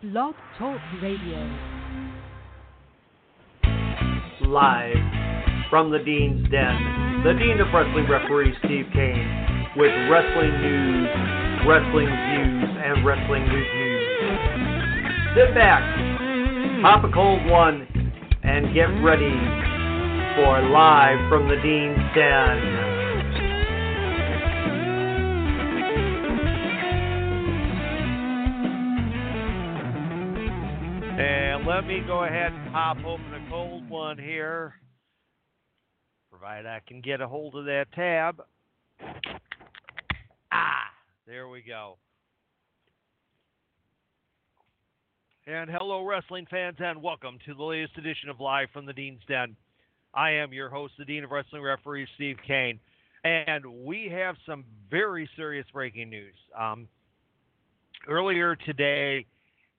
Blog 0.00 0.36
Talk 0.56 0.78
Radio. 1.02 1.42
Live 4.42 4.94
from 5.70 5.90
the 5.90 5.98
Dean's 5.98 6.48
Den, 6.52 7.22
the 7.24 7.32
Dean 7.32 7.58
of 7.58 7.66
Wrestling 7.74 8.08
referee 8.08 8.54
Steve 8.64 8.86
Kane 8.92 9.66
with 9.76 9.90
wrestling 10.08 10.54
news, 10.62 11.08
wrestling 11.66 12.06
views, 12.06 12.78
and 12.78 13.04
wrestling 13.04 13.42
reviews. 13.42 14.06
Sit 15.34 15.52
back, 15.56 15.82
pop 16.80 17.02
a 17.02 17.10
cold 17.12 17.44
one, 17.50 17.88
and 18.44 18.72
get 18.72 18.86
ready 19.02 19.34
for 20.36 20.62
Live 20.70 21.28
from 21.28 21.48
the 21.48 21.56
Dean's 21.56 21.98
Den. 22.14 22.97
And 31.18 31.66
let 31.66 31.84
me 31.84 32.00
go 32.06 32.22
ahead 32.22 32.52
and 32.52 32.72
pop 32.72 32.96
open 32.98 33.34
a 33.34 33.50
cold 33.50 33.90
one 33.90 34.16
here. 34.16 34.74
provided 36.30 36.64
I 36.64 36.80
can 36.86 37.00
get 37.00 37.20
a 37.20 37.26
hold 37.26 37.56
of 37.56 37.64
that 37.64 37.86
tab. 37.92 38.40
Ah, 40.52 40.84
there 41.26 41.48
we 41.48 41.60
go. 41.62 41.98
And 45.48 45.68
hello, 45.68 46.04
wrestling 46.06 46.46
fans, 46.48 46.76
and 46.78 47.02
welcome 47.02 47.40
to 47.46 47.54
the 47.54 47.64
latest 47.64 47.98
edition 47.98 48.28
of 48.28 48.38
Live 48.38 48.68
from 48.72 48.86
the 48.86 48.92
Dean's 48.92 49.22
Den. 49.26 49.56
I 50.14 50.30
am 50.30 50.52
your 50.52 50.68
host, 50.68 50.92
the 51.00 51.04
Dean 51.04 51.24
of 51.24 51.32
Wrestling 51.32 51.62
Referees, 51.62 52.06
Steve 52.14 52.36
Kane. 52.46 52.78
And 53.24 53.66
we 53.66 54.08
have 54.08 54.36
some 54.46 54.64
very 54.88 55.28
serious 55.34 55.66
breaking 55.72 56.10
news. 56.10 56.36
Um, 56.56 56.86
earlier 58.08 58.54
today, 58.54 59.26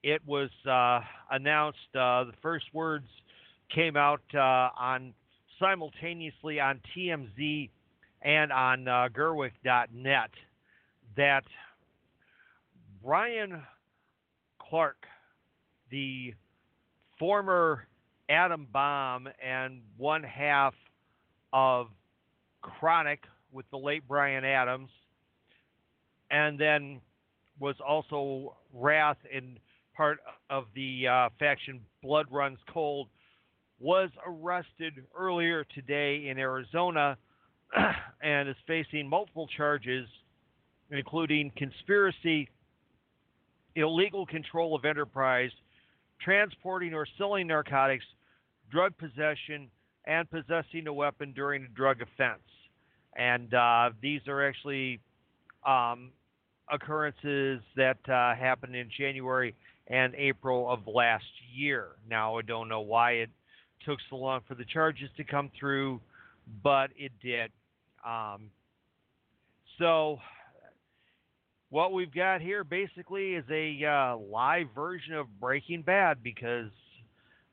it 0.03 0.21
was 0.25 0.49
uh, 0.69 1.01
announced, 1.31 1.77
uh, 1.95 2.23
the 2.23 2.33
first 2.41 2.65
words 2.73 3.07
came 3.73 3.97
out 3.97 4.21
uh, 4.33 4.69
on 4.79 5.13
simultaneously 5.59 6.59
on 6.59 6.79
TMZ 6.95 7.69
and 8.21 8.51
on 8.51 8.87
uh, 8.87 9.09
Gerweck.net 9.13 10.29
that 11.15 11.43
Brian 13.03 13.61
Clark, 14.59 15.05
the 15.91 16.33
former 17.17 17.87
Adam 18.29 18.67
Bomb 18.71 19.27
and 19.43 19.81
one 19.97 20.23
half 20.23 20.73
of 21.51 21.87
KroniK 22.63 23.19
with 23.51 23.65
the 23.71 23.77
late 23.77 24.03
Brian 24.07 24.45
Adams, 24.45 24.89
and 26.29 26.59
then 26.59 27.01
was 27.59 27.75
also 27.85 28.55
Wrath 28.73 29.17
and 29.33 29.59
part 29.99 30.21
of 30.49 30.63
the 30.75 31.05
uh, 31.05 31.27
faction 31.39 31.81
Blood 32.01 32.27
Runs 32.31 32.57
Cold, 32.71 33.09
was 33.81 34.09
arrested 34.25 34.93
earlier 35.13 35.65
today 35.75 36.29
in 36.29 36.37
Arizona 36.37 37.17
and 38.23 38.47
is 38.47 38.55
facing 38.65 39.09
multiple 39.09 39.45
charges, 39.57 40.07
including 40.89 41.51
conspiracy, 41.57 42.47
illegal 43.75 44.25
control 44.25 44.73
of 44.73 44.85
enterprise, 44.85 45.51
transporting 46.21 46.93
or 46.93 47.05
selling 47.17 47.47
narcotics, 47.47 48.05
drug 48.71 48.93
possession, 48.97 49.67
and 50.05 50.31
possessing 50.31 50.87
a 50.87 50.93
weapon 50.93 51.33
during 51.33 51.65
a 51.65 51.67
drug 51.75 51.97
offense. 52.01 52.39
And 53.17 53.53
uh, 53.53 53.89
these 54.01 54.21
are 54.29 54.47
actually 54.47 55.01
um, 55.67 56.11
occurrences 56.71 57.59
that 57.75 57.97
uh, 58.07 58.33
happened 58.33 58.77
in 58.77 58.89
January 58.97 59.53
and 59.89 60.13
April 60.15 60.69
of 60.69 60.87
last 60.87 61.25
year. 61.53 61.87
Now, 62.09 62.37
I 62.37 62.41
don't 62.43 62.69
know 62.69 62.81
why 62.81 63.11
it 63.13 63.29
took 63.85 63.99
so 64.09 64.17
long 64.17 64.41
for 64.47 64.55
the 64.55 64.65
charges 64.65 65.09
to 65.17 65.23
come 65.23 65.49
through, 65.59 65.99
but 66.63 66.91
it 66.97 67.11
did. 67.21 67.51
Um, 68.05 68.49
so, 69.77 70.19
what 71.69 71.93
we've 71.93 72.13
got 72.13 72.41
here 72.41 72.63
basically 72.63 73.33
is 73.33 73.45
a 73.49 73.85
uh, 73.85 74.17
live 74.17 74.67
version 74.75 75.13
of 75.13 75.27
Breaking 75.39 75.81
Bad 75.81 76.23
because, 76.23 76.71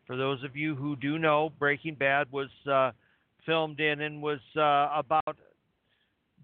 for 0.06 0.16
those 0.16 0.42
of 0.44 0.56
you 0.56 0.74
who 0.74 0.96
do 0.96 1.18
know, 1.18 1.50
Breaking 1.58 1.94
Bad 1.94 2.30
was 2.30 2.48
uh, 2.70 2.92
filmed 3.44 3.80
in 3.80 4.02
and 4.02 4.22
was 4.22 4.40
uh, 4.56 4.88
about 4.94 5.36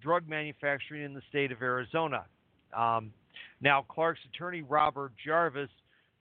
drug 0.00 0.28
manufacturing 0.28 1.04
in 1.04 1.14
the 1.14 1.22
state 1.28 1.52
of 1.52 1.62
Arizona. 1.62 2.24
Um, 2.76 3.12
now, 3.60 3.84
Clark's 3.88 4.20
attorney, 4.32 4.62
Robert 4.62 5.12
Jarvis, 5.24 5.70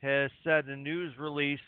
has 0.01 0.31
said 0.44 0.66
in 0.66 0.72
a 0.72 0.78
news 0.78 1.13
release 1.17 1.59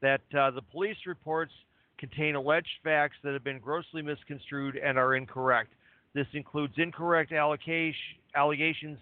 that 0.00 0.20
uh, 0.38 0.50
the 0.50 0.62
police 0.62 0.96
reports 1.06 1.52
contain 1.98 2.34
alleged 2.34 2.68
facts 2.84 3.16
that 3.24 3.32
have 3.32 3.44
been 3.44 3.58
grossly 3.58 4.02
misconstrued 4.02 4.76
and 4.76 4.98
are 4.98 5.16
incorrect. 5.16 5.72
This 6.14 6.26
includes 6.32 6.74
incorrect 6.76 7.32
allegations 7.32 8.98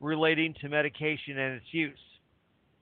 relating 0.00 0.54
to 0.60 0.68
medication 0.68 1.38
and 1.38 1.54
its 1.56 1.66
use. 1.72 1.98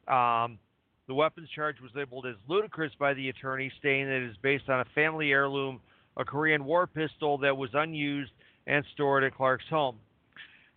Um, 0.09 0.59
the 1.07 1.15
weapons 1.15 1.49
charge 1.55 1.81
was 1.81 1.91
labeled 1.95 2.27
as 2.27 2.37
ludicrous 2.49 2.93
by 2.99 3.15
the 3.15 3.29
attorney, 3.29 3.71
stating 3.79 4.07
that 4.07 4.23
it 4.23 4.31
is 4.31 4.37
based 4.43 4.69
on 4.69 4.81
a 4.81 4.85
family 4.95 5.31
heirloom, 5.31 5.81
a 6.17 6.25
Korean 6.25 6.65
war 6.65 6.87
pistol 6.87 7.39
that 7.39 7.57
was 7.57 7.71
unused 7.75 8.33
and 8.67 8.85
stored 8.95 9.25
at 9.25 9.35
Clark's 9.35 9.69
home. 9.69 9.97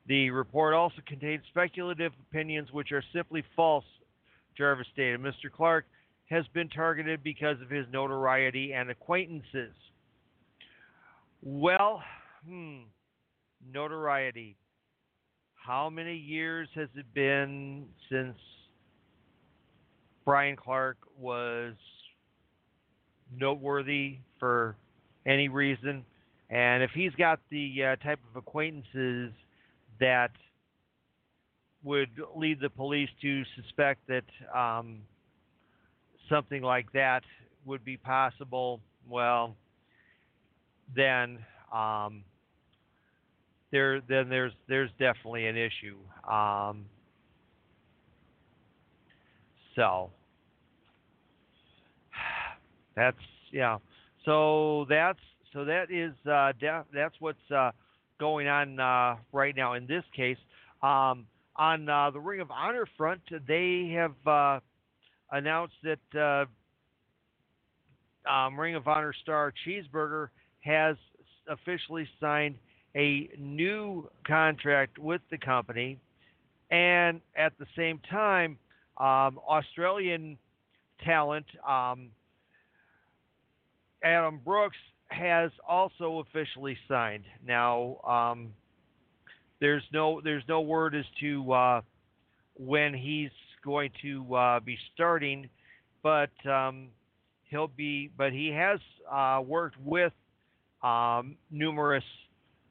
The 0.07 0.31
report 0.31 0.73
also 0.73 0.97
contains 1.05 1.44
speculative 1.50 2.11
opinions 2.29 2.69
which 2.72 2.91
are 2.91 3.03
simply 3.13 3.44
false 3.55 3.85
Jarvis 4.58 4.88
stated. 4.94 5.19
Mr. 5.19 5.52
Clark 5.52 5.86
has 6.30 6.46
been 6.53 6.69
targeted 6.69 7.24
because 7.24 7.62
of 7.62 7.69
his 7.69 7.86
notoriety 7.91 8.74
and 8.74 8.90
acquaintances. 8.90 9.74
Well, 11.41 12.02
hmm, 12.47 12.80
notoriety. 13.72 14.56
How 15.56 15.90
many 15.90 16.16
years 16.16 16.68
has 16.75 16.90
it 16.96 17.06
been 17.14 17.86
since 18.09 18.38
Brian 20.25 20.56
Clark 20.56 20.97
was 21.18 21.74
noteworthy 23.38 24.18
for 24.40 24.75
any 25.25 25.47
reason? 25.47 26.06
And 26.50 26.84
if 26.84 26.91
he's 26.94 27.14
got 27.14 27.40
the 27.50 27.84
uh, 27.84 27.96
type 28.03 28.20
of 28.30 28.35
acquaintances 28.35 29.31
that 30.00 30.31
would 31.84 32.10
lead 32.36 32.60
the 32.60 32.70
police 32.70 33.10
to 33.22 33.44
suspect 33.56 34.00
that 34.08 34.58
um, 34.58 35.00
something 36.30 36.62
like 36.62 36.92
that 36.94 37.24
would 37.66 37.84
be 37.84 37.98
possible, 37.98 38.80
well, 39.10 39.56
then 40.96 41.40
um, 41.74 42.24
there 43.72 44.02
then 44.08 44.30
there's 44.30 44.54
there's 44.68 44.92
definitely 45.00 45.48
an 45.48 45.58
issue. 45.58 45.98
Um, 46.32 46.86
so 49.76 50.09
that's 52.96 53.18
yeah. 53.52 53.78
So 54.26 54.86
that's 54.90 55.20
so 55.52 55.66
that 55.66 55.91
is 55.91 56.14
uh, 56.29 56.53
def- 56.59 56.86
that's 56.94 57.16
what's 57.20 57.52
uh, 57.53 57.72
going 58.20 58.47
on 58.47 58.79
uh, 58.79 59.18
right 59.32 59.56
now 59.56 59.74
in 59.74 59.86
this 59.88 60.03
case. 60.16 60.38
Um, 60.82 61.26
on 61.55 61.88
uh, 61.88 62.09
the 62.11 62.20
Ring 62.20 62.41
of 62.41 62.52
Honor 62.52 62.88
front, 62.97 63.22
they 63.47 63.94
have 63.96 64.28
uh, 64.28 64.59
announced 65.32 65.76
that 65.84 66.47
uh, 68.28 68.29
um, 68.32 68.59
Ring 68.59 68.76
of 68.76 68.88
Honor 68.88 69.14
star 69.22 69.53
Cheeseburger 69.66 70.29
has 70.61 70.96
officially 71.47 72.08
signed 72.20 72.55
a 72.96 73.29
new 73.38 74.09
contract 74.26 74.97
with 74.97 75.22
the 75.32 75.38
company, 75.38 76.00
and 76.72 77.22
at 77.35 77.53
the 77.59 77.66
same 77.76 78.00
time, 78.09 78.58
um, 78.97 79.40
Australian 79.47 80.38
talent 81.03 81.46
um, 81.67 82.09
Adam 84.03 84.40
Brooks 84.44 84.78
has 85.08 85.52
also 85.67 86.20
officially 86.28 86.78
signed. 86.88 87.23
Now, 87.46 87.97
um, 88.08 88.53
there's 89.64 89.84
no 89.94 90.20
there's 90.22 90.44
no 90.50 90.60
word 90.60 90.94
as 90.94 91.06
to 91.22 91.54
uh, 91.54 91.82
when 92.56 92.94
he's 92.94 93.30
going 93.64 93.92
to 94.02 94.36
uh, 94.36 94.60
be 94.60 94.78
starting, 94.94 95.50
but 96.04 96.32
um, 96.46 96.90
he'll 97.46 97.70
be. 97.70 98.12
But 98.18 98.34
he 98.34 98.50
has 98.50 98.82
uh, 99.10 99.42
worked 99.42 99.78
with 99.80 100.12
um, 100.84 101.38
numerous 101.50 102.04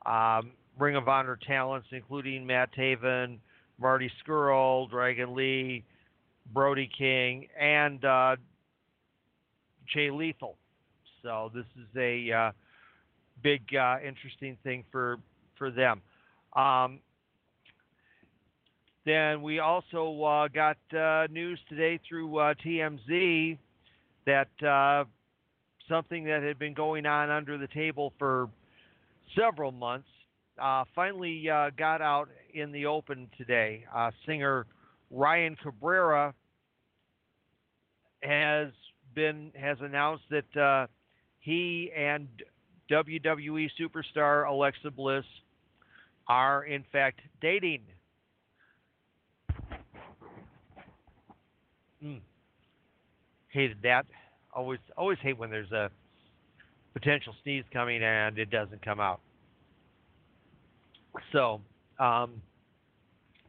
um, 0.04 0.50
Ring 0.78 0.94
of 0.94 1.08
Honor 1.08 1.38
talents, 1.46 1.88
including 1.92 2.46
Matt 2.46 2.74
Taven, 2.74 3.38
Marty 3.80 4.10
Scurll, 4.22 4.90
Dragon 4.90 5.34
Lee, 5.34 5.84
Brody 6.52 6.90
King, 6.98 7.48
and 7.58 8.04
uh, 8.04 8.36
Jay 9.94 10.10
Lethal. 10.10 10.58
So 11.22 11.50
this 11.54 11.64
is 11.74 11.88
a 11.96 12.30
uh, 12.30 12.52
big, 13.42 13.62
uh, 13.74 13.96
interesting 14.06 14.58
thing 14.62 14.84
for 14.92 15.16
for 15.56 15.70
them. 15.70 16.02
Um, 16.54 17.00
then 19.04 19.42
we 19.42 19.58
also 19.58 20.22
uh, 20.22 20.48
got 20.48 20.76
uh, 20.96 21.26
news 21.30 21.58
today 21.68 21.98
through 22.08 22.38
uh, 22.38 22.54
TMZ 22.64 23.58
that 24.26 24.62
uh, 24.64 25.04
something 25.88 26.24
that 26.24 26.42
had 26.42 26.58
been 26.58 26.74
going 26.74 27.04
on 27.06 27.30
under 27.30 27.58
the 27.58 27.66
table 27.68 28.12
for 28.18 28.48
several 29.36 29.72
months 29.72 30.08
uh, 30.60 30.84
finally 30.94 31.48
uh, 31.50 31.70
got 31.76 32.00
out 32.00 32.28
in 32.54 32.70
the 32.70 32.86
open 32.86 33.28
today. 33.36 33.84
singer 34.26 34.66
Ryan 35.10 35.56
Cabrera 35.56 36.34
has 38.22 38.68
been 39.14 39.50
has 39.58 39.78
announced 39.80 40.24
that 40.30 40.88
he 41.40 41.90
and 41.96 42.28
WWE 42.88 43.68
superstar 43.80 44.48
Alexa 44.48 44.90
Bliss 44.92 45.24
are 46.28 46.64
in 46.64 46.84
fact 46.92 47.20
dating. 47.40 47.82
Mm. 52.02 52.20
Hated 53.48 53.78
that. 53.82 54.06
Always, 54.52 54.80
always 54.96 55.18
hate 55.22 55.38
when 55.38 55.50
there's 55.50 55.72
a 55.72 55.90
potential 56.92 57.34
sneeze 57.42 57.64
coming 57.72 58.02
and 58.02 58.38
it 58.38 58.50
doesn't 58.50 58.82
come 58.84 59.00
out. 59.00 59.20
So, 61.32 61.60
um, 61.98 62.42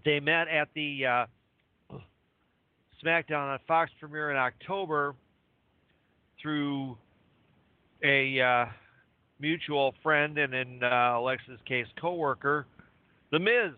they 0.06 0.20
met 0.20 0.48
at 0.48 0.68
the 0.76 1.06
uh, 1.06 1.26
SmackDown 3.04 3.54
on 3.54 3.60
Fox 3.68 3.92
premiere 4.00 4.32
in 4.32 4.38
October 4.38 5.16
through 6.42 6.98
a 8.04 8.40
uh, 8.42 8.66
mutual 9.40 9.94
friend 10.02 10.38
and 10.38 10.54
in 10.54 10.84
uh, 10.84 11.18
Alexa's 11.18 11.60
case, 11.66 11.88
coworker, 12.00 12.66
The 13.32 13.40
Miz, 13.40 13.74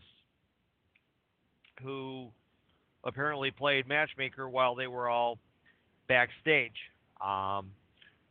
who 1.81 2.27
apparently 3.03 3.51
played 3.51 3.87
matchmaker 3.87 4.49
while 4.49 4.75
they 4.75 4.87
were 4.87 5.09
all 5.09 5.37
backstage. 6.07 6.75
Um, 7.25 7.71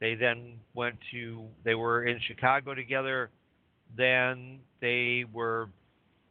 they 0.01 0.15
then 0.15 0.55
went 0.75 0.97
to, 1.13 1.45
they 1.65 1.75
were 1.75 2.05
in 2.05 2.21
Chicago 2.27 2.75
together. 2.75 3.31
Then 3.97 4.59
they 4.81 5.25
were, 5.33 5.69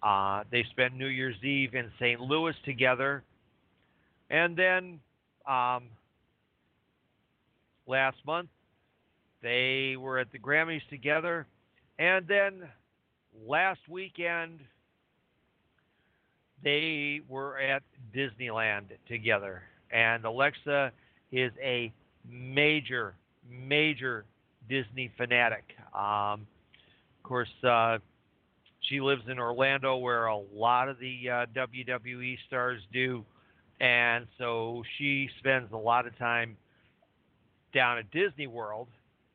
uh, 0.01 0.43
they 0.51 0.63
spent 0.71 0.95
New 0.95 1.07
Year's 1.07 1.41
Eve 1.43 1.73
in 1.73 1.89
St. 1.99 2.19
Louis 2.19 2.53
together. 2.65 3.23
And 4.29 4.55
then 4.55 4.99
um, 5.47 5.83
last 7.87 8.17
month, 8.25 8.49
they 9.43 9.95
were 9.99 10.17
at 10.17 10.31
the 10.31 10.39
Grammys 10.39 10.81
together. 10.89 11.45
And 11.99 12.25
then 12.27 12.63
last 13.45 13.81
weekend, 13.87 14.61
they 16.63 17.21
were 17.27 17.59
at 17.59 17.83
Disneyland 18.15 18.85
together. 19.07 19.63
And 19.91 20.23
Alexa 20.25 20.91
is 21.31 21.51
a 21.61 21.91
major, 22.27 23.15
major 23.47 24.25
Disney 24.69 25.11
fanatic. 25.17 25.65
Um, 25.93 26.47
of 27.17 27.23
course, 27.23 27.49
uh, 27.67 27.99
she 28.79 29.01
lives 29.01 29.23
in 29.29 29.39
Orlando, 29.39 29.97
where 29.97 30.27
a 30.27 30.37
lot 30.37 30.89
of 30.89 30.97
the 30.99 31.29
uh, 31.29 31.45
WWE 31.53 32.37
stars 32.47 32.81
do. 32.93 33.25
And 33.81 34.25
so 34.37 34.83
she 34.97 35.29
spends 35.39 35.71
a 35.73 35.77
lot 35.77 36.07
of 36.07 36.17
time 36.17 36.55
down 37.73 37.97
at 37.97 38.09
Disney 38.11 38.47
World 38.47 38.87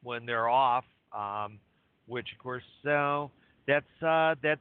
when 0.03 0.27
they're 0.27 0.49
off, 0.49 0.85
um, 1.17 1.59
which 2.07 2.29
of 2.33 2.43
course, 2.43 2.63
so 2.83 3.31
that's 3.67 4.03
uh, 4.03 4.35
that's 4.43 4.61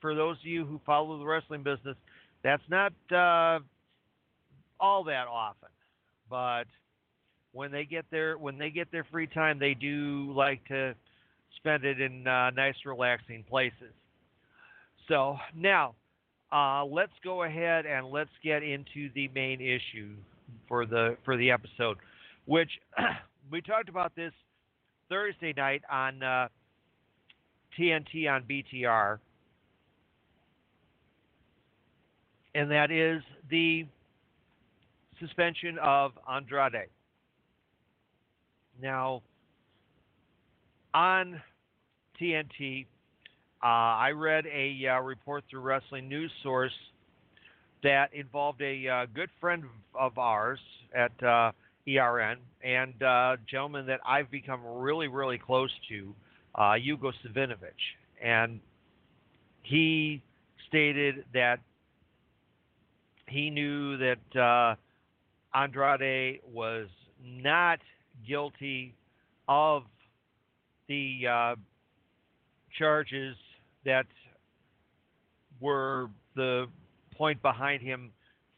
for 0.00 0.14
those 0.14 0.36
of 0.38 0.46
you 0.46 0.64
who 0.64 0.80
follow 0.84 1.18
the 1.18 1.24
wrestling 1.24 1.62
business, 1.62 1.96
that's 2.42 2.62
not 2.68 2.92
uh, 3.12 3.60
all 4.78 5.04
that 5.04 5.26
often, 5.28 5.68
but 6.28 6.64
when 7.52 7.70
they 7.72 7.84
get 7.84 8.04
their 8.10 8.36
when 8.36 8.58
they 8.58 8.70
get 8.70 8.90
their 8.92 9.04
free 9.10 9.26
time, 9.26 9.58
they 9.58 9.74
do 9.74 10.32
like 10.34 10.64
to 10.68 10.94
spend 11.56 11.84
it 11.84 12.00
in 12.00 12.26
uh, 12.26 12.50
nice, 12.50 12.74
relaxing 12.84 13.44
places. 13.48 13.92
So 15.08 15.38
now, 15.54 15.94
uh, 16.52 16.84
let's 16.84 17.12
go 17.24 17.44
ahead 17.44 17.86
and 17.86 18.10
let's 18.10 18.30
get 18.42 18.62
into 18.62 19.10
the 19.14 19.28
main 19.34 19.60
issue 19.60 20.14
for 20.68 20.86
the 20.86 21.16
for 21.24 21.36
the 21.36 21.50
episode, 21.50 21.98
which 22.44 22.70
we 23.50 23.60
talked 23.60 23.88
about 23.88 24.14
this 24.14 24.32
Thursday 25.08 25.52
night 25.56 25.82
on 25.90 26.22
uh, 26.22 26.48
TNT 27.78 28.30
on 28.30 28.42
BTR, 28.44 29.18
and 32.54 32.70
that 32.70 32.90
is 32.90 33.22
the 33.50 33.86
suspension 35.20 35.78
of 35.82 36.12
Andrade. 36.30 36.88
Now, 38.82 39.22
on 40.92 41.40
TNT, 42.20 42.86
uh, 43.62 43.66
I 43.66 44.10
read 44.10 44.46
a 44.46 44.86
uh, 44.88 45.00
report 45.00 45.44
through 45.50 45.60
Wrestling 45.60 46.08
News 46.08 46.30
Source 46.42 46.72
that 47.82 48.12
involved 48.12 48.60
a 48.62 48.88
uh, 48.88 49.06
good 49.14 49.30
friend 49.40 49.64
of 49.94 50.18
ours 50.18 50.58
at 50.94 51.22
uh, 51.22 51.52
ERN, 51.88 52.38
and 52.62 53.02
uh, 53.02 53.36
gentleman 53.48 53.86
that 53.86 54.00
I've 54.06 54.30
become 54.30 54.60
really, 54.64 55.08
really 55.08 55.38
close 55.38 55.70
to, 55.88 56.14
uh, 56.54 56.74
Hugo 56.74 57.12
Savinovich. 57.24 57.70
And 58.22 58.60
he 59.62 60.22
stated 60.68 61.24
that 61.32 61.60
he 63.28 63.50
knew 63.50 63.96
that 63.98 64.40
uh, 64.40 64.74
Andrade 65.56 66.40
was 66.52 66.88
not 67.24 67.78
guilty 68.26 68.94
of 69.48 69.82
the 70.88 71.22
uh, 71.28 71.54
charges 72.78 73.36
that 73.84 74.06
were 75.60 76.10
the 76.34 76.66
point 77.16 77.40
behind 77.42 77.82
him 77.82 78.10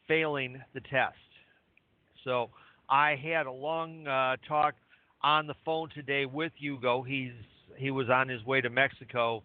failing 0.07 0.61
the 0.73 0.81
test. 0.81 1.15
So 2.23 2.49
I 2.89 3.15
had 3.15 3.45
a 3.45 3.51
long 3.51 4.07
uh, 4.07 4.37
talk 4.47 4.73
on 5.21 5.45
the 5.47 5.53
phone 5.63 5.89
today 5.93 6.25
with 6.25 6.51
Hugo. 6.57 7.03
He's 7.03 7.33
he 7.77 7.91
was 7.91 8.09
on 8.09 8.27
his 8.27 8.43
way 8.43 8.61
to 8.61 8.69
Mexico, 8.69 9.43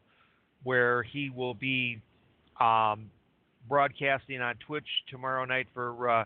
where 0.63 1.03
he 1.03 1.31
will 1.31 1.55
be 1.55 2.01
um, 2.61 3.11
broadcasting 3.69 4.41
on 4.41 4.55
Twitch 4.67 4.87
tomorrow 5.11 5.45
night 5.45 5.67
for 5.75 6.09
uh, 6.09 6.25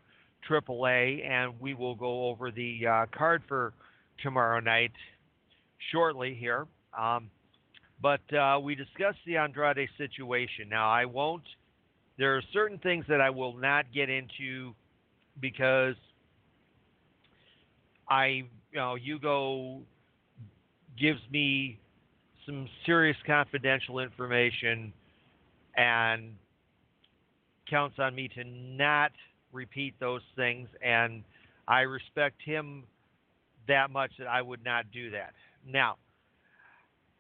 AAA, 0.49 1.29
and 1.29 1.61
we 1.61 1.75
will 1.75 1.95
go 1.95 2.29
over 2.29 2.51
the 2.51 2.87
uh, 2.87 3.07
card 3.17 3.43
for 3.49 3.73
tomorrow 4.23 4.61
night 4.61 4.93
shortly 5.93 6.35
here. 6.35 6.67
Um, 6.97 7.31
but 8.01 8.21
uh, 8.33 8.59
we 8.63 8.75
discussed 8.75 9.19
the 9.27 9.37
Andrade 9.37 9.89
situation. 9.99 10.69
Now, 10.69 10.89
I 10.89 11.05
won't. 11.05 11.43
There 12.17 12.37
are 12.37 12.43
certain 12.53 12.79
things 12.79 13.05
that 13.09 13.21
I 13.21 13.31
will 13.31 13.57
not 13.57 13.87
get 13.93 14.09
into 14.09 14.73
because 15.41 15.97
I, 18.09 18.27
you 18.27 18.47
know, 18.75 18.95
Hugo 18.95 19.81
gives 20.99 21.21
me 21.31 21.79
some 22.47 22.69
serious 22.87 23.17
confidential 23.27 23.99
information 23.99 24.93
and 25.77 26.35
counts 27.69 27.99
on 27.99 28.15
me 28.15 28.29
to 28.29 28.45
not 28.45 29.13
repeat 29.53 29.95
those 30.01 30.23
things. 30.37 30.69
And 30.83 31.23
I 31.67 31.81
respect 31.81 32.41
him 32.43 32.85
that 33.69 33.91
much 33.91 34.13
that 34.19 34.27
I 34.27 34.41
would 34.41 34.65
not 34.65 34.91
do 34.93 35.11
that. 35.11 35.35
Now, 35.67 35.97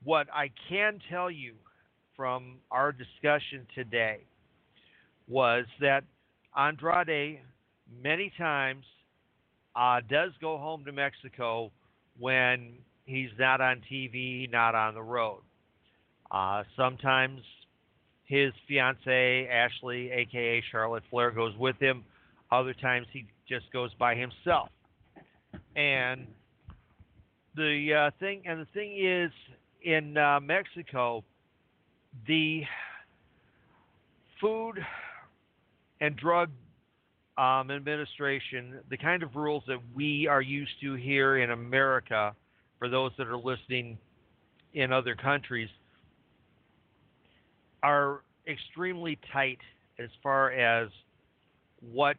what 0.02 0.26
I 0.32 0.50
can 0.68 0.98
tell 1.10 1.30
you 1.30 1.54
from 2.16 2.56
our 2.70 2.92
discussion 2.92 3.66
today 3.74 4.20
was 5.28 5.66
that 5.80 6.04
Andrade 6.56 7.40
many 8.02 8.32
times 8.38 8.84
uh, 9.78 10.00
does 10.08 10.32
go 10.40 10.58
home 10.58 10.84
to 10.84 10.92
Mexico 10.92 11.70
when 12.18 12.72
he's 13.06 13.30
not 13.38 13.60
on 13.60 13.80
TV, 13.90 14.50
not 14.50 14.74
on 14.74 14.94
the 14.94 15.02
road. 15.02 15.40
Uh, 16.30 16.64
sometimes 16.76 17.40
his 18.24 18.52
fiance 18.66 19.48
Ashley, 19.48 20.10
aka 20.10 20.62
Charlotte 20.72 21.04
Flair, 21.10 21.30
goes 21.30 21.56
with 21.56 21.76
him. 21.78 22.04
Other 22.50 22.74
times 22.74 23.06
he 23.12 23.26
just 23.48 23.72
goes 23.72 23.90
by 23.94 24.16
himself. 24.16 24.68
And 25.76 26.26
the 27.54 27.94
uh, 27.94 28.10
thing, 28.18 28.42
and 28.46 28.60
the 28.60 28.66
thing 28.74 28.98
is, 28.98 29.30
in 29.82 30.16
uh, 30.16 30.40
Mexico, 30.40 31.22
the 32.26 32.62
food 34.40 34.74
and 36.00 36.16
drug 36.16 36.50
um, 37.38 37.70
administration, 37.70 38.80
the 38.90 38.96
kind 38.96 39.22
of 39.22 39.36
rules 39.36 39.62
that 39.68 39.78
we 39.94 40.26
are 40.26 40.42
used 40.42 40.72
to 40.82 40.94
here 40.94 41.38
in 41.38 41.52
America, 41.52 42.34
for 42.78 42.88
those 42.88 43.12
that 43.16 43.28
are 43.28 43.36
listening 43.36 43.96
in 44.74 44.92
other 44.92 45.14
countries, 45.14 45.68
are 47.82 48.22
extremely 48.48 49.18
tight 49.32 49.58
as 50.00 50.10
far 50.20 50.50
as 50.50 50.88
what 51.92 52.16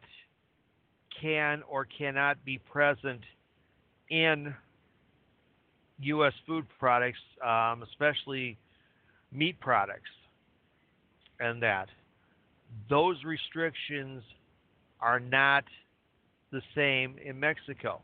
can 1.20 1.62
or 1.68 1.86
cannot 1.98 2.42
be 2.44 2.58
present 2.58 3.20
in 4.08 4.54
U.S. 6.00 6.32
food 6.46 6.64
products, 6.78 7.18
um, 7.46 7.82
especially 7.82 8.56
meat 9.30 9.60
products, 9.60 10.10
and 11.40 11.62
that. 11.62 11.88
Those 12.88 13.16
restrictions 13.24 14.22
are 15.00 15.20
not 15.20 15.64
the 16.52 16.62
same 16.74 17.16
in 17.24 17.38
Mexico. 17.38 18.02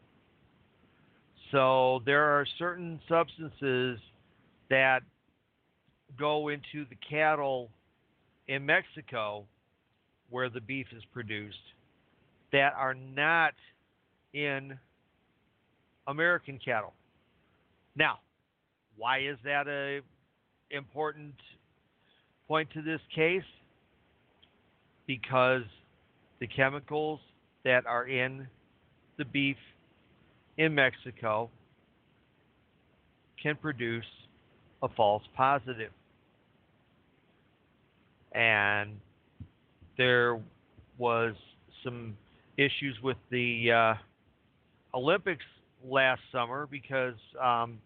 So 1.52 2.00
there 2.04 2.24
are 2.24 2.46
certain 2.58 3.00
substances 3.08 3.98
that 4.70 5.00
go 6.18 6.48
into 6.48 6.84
the 6.88 6.96
cattle 7.08 7.70
in 8.48 8.64
Mexico 8.64 9.44
where 10.30 10.48
the 10.48 10.60
beef 10.60 10.86
is 10.96 11.02
produced 11.12 11.56
that 12.52 12.72
are 12.76 12.94
not 12.94 13.54
in 14.32 14.78
American 16.06 16.58
cattle. 16.64 16.94
Now, 17.96 18.18
why 18.96 19.20
is 19.20 19.36
that 19.44 19.66
a 19.68 20.00
important 20.70 21.34
point 22.48 22.68
to 22.74 22.82
this 22.82 23.00
case? 23.14 23.42
Because 25.06 25.62
the 26.38 26.46
chemicals 26.46 27.20
that 27.64 27.86
are 27.86 28.06
in 28.06 28.46
the 29.18 29.24
beef 29.24 29.56
in 30.58 30.74
Mexico 30.74 31.50
can 33.42 33.56
produce 33.56 34.04
a 34.82 34.88
false 34.88 35.22
positive. 35.36 35.92
And 38.32 39.00
there 39.96 40.38
was 40.98 41.34
some 41.82 42.16
issues 42.56 42.96
with 43.02 43.16
the 43.30 43.70
uh, 43.72 43.94
Olympics 44.96 45.44
last 45.84 46.20
summer 46.32 46.66
because 46.70 47.14
um, 47.42 47.78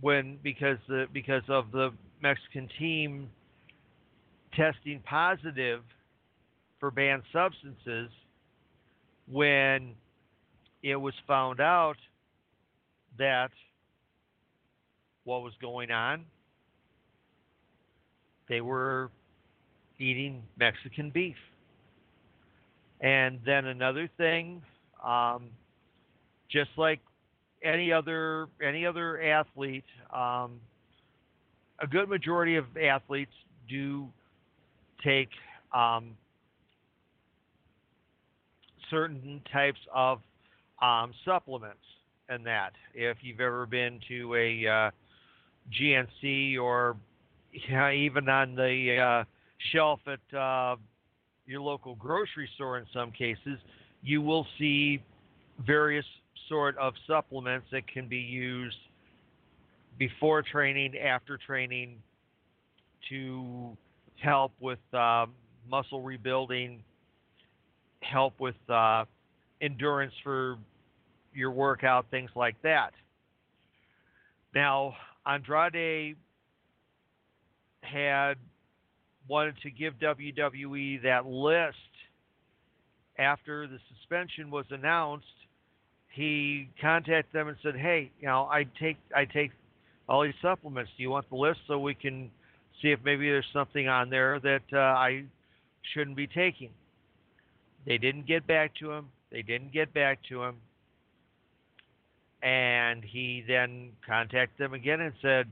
when 0.00 0.38
because 0.42 0.78
the 0.88 1.06
because 1.12 1.42
of 1.48 1.70
the 1.72 1.90
Mexican 2.22 2.68
team 2.78 3.28
testing 4.56 5.00
positive 5.04 5.82
for 6.80 6.90
banned 6.90 7.22
substances 7.32 8.10
when 9.30 9.94
it 10.82 10.96
was 10.96 11.14
found 11.26 11.60
out 11.60 11.96
that 13.18 13.50
what 15.24 15.42
was 15.42 15.52
going 15.60 15.90
on 15.90 16.24
they 18.50 18.60
were 18.60 19.10
eating 19.98 20.42
Mexican 20.58 21.10
beef. 21.10 21.36
And 23.00 23.38
then 23.46 23.66
another 23.66 24.10
thing, 24.18 24.60
um, 25.02 25.50
just 26.50 26.70
like 26.76 27.00
any 27.62 27.92
other 27.92 28.48
any 28.62 28.84
other 28.84 29.22
athlete, 29.22 29.84
um, 30.12 30.60
a 31.78 31.86
good 31.88 32.08
majority 32.08 32.56
of 32.56 32.64
athletes 32.76 33.32
do 33.68 34.08
take 35.02 35.30
um, 35.72 36.16
certain 38.90 39.40
types 39.52 39.80
of 39.94 40.20
um, 40.82 41.12
supplements 41.24 41.78
and 42.28 42.44
that. 42.46 42.72
If 42.94 43.18
you've 43.22 43.40
ever 43.40 43.66
been 43.66 44.00
to 44.08 44.34
a 44.34 44.66
uh, 44.66 44.90
GNC 45.72 46.60
or 46.60 46.96
yeah, 47.68 47.92
even 47.92 48.28
on 48.28 48.54
the 48.54 48.98
uh, 48.98 49.24
shelf 49.72 50.00
at 50.06 50.36
uh, 50.36 50.76
your 51.46 51.60
local 51.60 51.94
grocery 51.96 52.48
store, 52.54 52.78
in 52.78 52.86
some 52.92 53.10
cases, 53.10 53.58
you 54.02 54.22
will 54.22 54.46
see 54.58 55.02
various 55.66 56.06
sort 56.48 56.76
of 56.78 56.94
supplements 57.06 57.66
that 57.72 57.86
can 57.88 58.08
be 58.08 58.18
used 58.18 58.76
before 59.98 60.42
training, 60.42 60.96
after 60.96 61.36
training, 61.36 61.96
to 63.08 63.76
help 64.22 64.52
with 64.60 64.78
uh, 64.94 65.26
muscle 65.68 66.02
rebuilding, 66.02 66.82
help 68.02 68.38
with 68.40 68.56
uh, 68.68 69.04
endurance 69.60 70.14
for 70.22 70.58
your 71.34 71.50
workout, 71.50 72.06
things 72.10 72.30
like 72.34 72.60
that. 72.62 72.90
Now, 74.54 74.94
Andrade 75.26 76.16
had 77.82 78.34
wanted 79.28 79.54
to 79.62 79.70
give 79.70 79.94
WWE 79.94 81.02
that 81.02 81.26
list 81.26 81.76
after 83.18 83.66
the 83.68 83.78
suspension 83.96 84.50
was 84.50 84.64
announced. 84.70 85.26
He 86.08 86.68
contacted 86.80 87.32
them 87.32 87.48
and 87.48 87.56
said, 87.62 87.76
"Hey, 87.76 88.10
you 88.20 88.26
know, 88.26 88.48
I 88.50 88.64
take 88.80 88.96
I 89.14 89.24
take 89.24 89.52
all 90.08 90.24
these 90.24 90.34
supplements. 90.42 90.90
Do 90.96 91.02
you 91.02 91.10
want 91.10 91.28
the 91.30 91.36
list 91.36 91.60
so 91.68 91.78
we 91.78 91.94
can 91.94 92.30
see 92.82 92.88
if 92.88 92.98
maybe 93.04 93.28
there's 93.28 93.46
something 93.52 93.86
on 93.86 94.10
there 94.10 94.40
that 94.40 94.62
uh, 94.72 94.78
I 94.78 95.24
shouldn't 95.94 96.16
be 96.16 96.26
taking?" 96.26 96.70
They 97.86 97.98
didn't 97.98 98.26
get 98.26 98.46
back 98.46 98.74
to 98.76 98.92
him. 98.92 99.08
They 99.30 99.42
didn't 99.42 99.72
get 99.72 99.92
back 99.94 100.18
to 100.28 100.42
him. 100.42 100.56
And 102.42 103.04
he 103.04 103.44
then 103.46 103.90
contacted 104.06 104.58
them 104.58 104.74
again 104.74 105.00
and 105.00 105.12
said, 105.20 105.50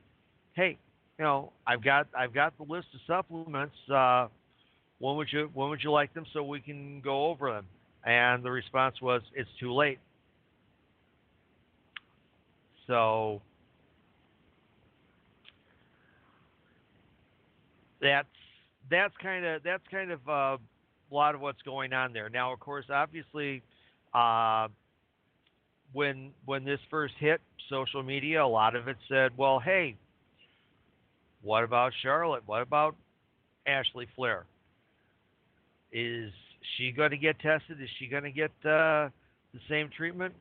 "Hey, 0.55 0.79
you 1.19 1.25
know, 1.25 1.53
I've 1.67 1.83
got 1.83 2.09
I've 2.17 2.33
got 2.33 2.57
the 2.57 2.65
list 2.65 2.89
of 2.95 3.01
supplements. 3.07 3.77
Uh, 3.91 4.29
when 4.99 5.17
would 5.17 5.29
you 5.33 5.51
when 5.53 5.69
would 5.69 5.83
you 5.83 5.91
like 5.91 6.15
them 6.15 6.25
so 6.33 6.43
we 6.43 6.61
can 6.61 7.01
go 7.01 7.27
over 7.27 7.53
them?" 7.53 7.67
And 8.05 8.43
the 8.43 8.51
response 8.51 9.01
was, 9.03 9.23
"It's 9.35 9.51
too 9.61 9.75
late." 9.75 9.99
So 12.87 13.43
that's 18.01 18.29
that's 18.91 19.15
kind 19.23 19.45
of 19.45 19.63
that's 19.63 19.87
kind 19.91 20.11
of 20.11 20.29
uh, 20.29 20.57
a 21.11 21.15
lot 21.15 21.35
of 21.35 21.41
what's 21.41 21.62
going 21.62 21.93
on 21.93 22.12
there. 22.12 22.29
Now, 22.29 22.53
of 22.53 22.61
course, 22.61 22.87
obviously, 22.91 23.62
uh, 24.15 24.69
when 25.93 26.31
when 26.45 26.65
this 26.65 26.81
first 26.91 27.15
hit 27.19 27.41
social 27.71 28.03
media, 28.03 28.45
a 28.45 28.47
lot 28.47 28.77
of 28.77 28.88
it 28.88 28.97
said, 29.09 29.33
"Well, 29.37 29.59
hey, 29.59 29.97
what 31.43 31.65
about 31.65 31.93
Charlotte? 32.03 32.43
What 32.47 32.62
about 32.62 32.97
Ashley 33.67 34.07
Flair? 34.17 34.45
Is 35.93 36.31
she 36.77 36.93
going 36.93 37.11
to 37.11 37.17
get 37.17 37.38
tested? 37.41 37.81
Is 37.81 37.88
she 37.99 38.07
going 38.07 38.25
to 38.25 38.31
get 38.31 38.50
uh, 38.65 39.09
the 39.55 39.61
same 39.69 39.88
treatment? 39.97 40.35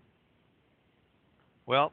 Well, 1.65 1.91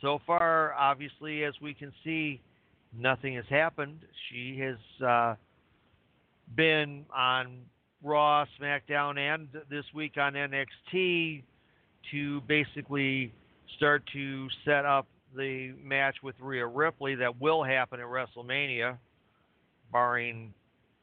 so 0.00 0.20
far, 0.26 0.74
obviously, 0.74 1.44
as 1.44 1.54
we 1.60 1.74
can 1.74 1.92
see, 2.04 2.40
nothing 2.96 3.34
has 3.34 3.44
happened. 3.50 3.98
She 4.30 4.58
has 4.60 4.76
uh, 5.06 5.34
been 6.56 7.04
on 7.14 7.60
Raw, 8.02 8.44
SmackDown, 8.60 9.18
and 9.18 9.48
this 9.70 9.84
week 9.94 10.12
on 10.18 10.34
NXT 10.34 11.42
to 12.12 12.40
basically 12.42 13.32
start 13.76 14.02
to 14.12 14.48
set 14.64 14.84
up 14.84 15.06
the 15.36 15.72
match 15.82 16.16
with 16.22 16.34
Rhea 16.40 16.66
Ripley 16.66 17.14
that 17.16 17.40
will 17.40 17.62
happen 17.62 18.00
at 18.00 18.06
WrestleMania, 18.06 18.96
barring 19.92 20.54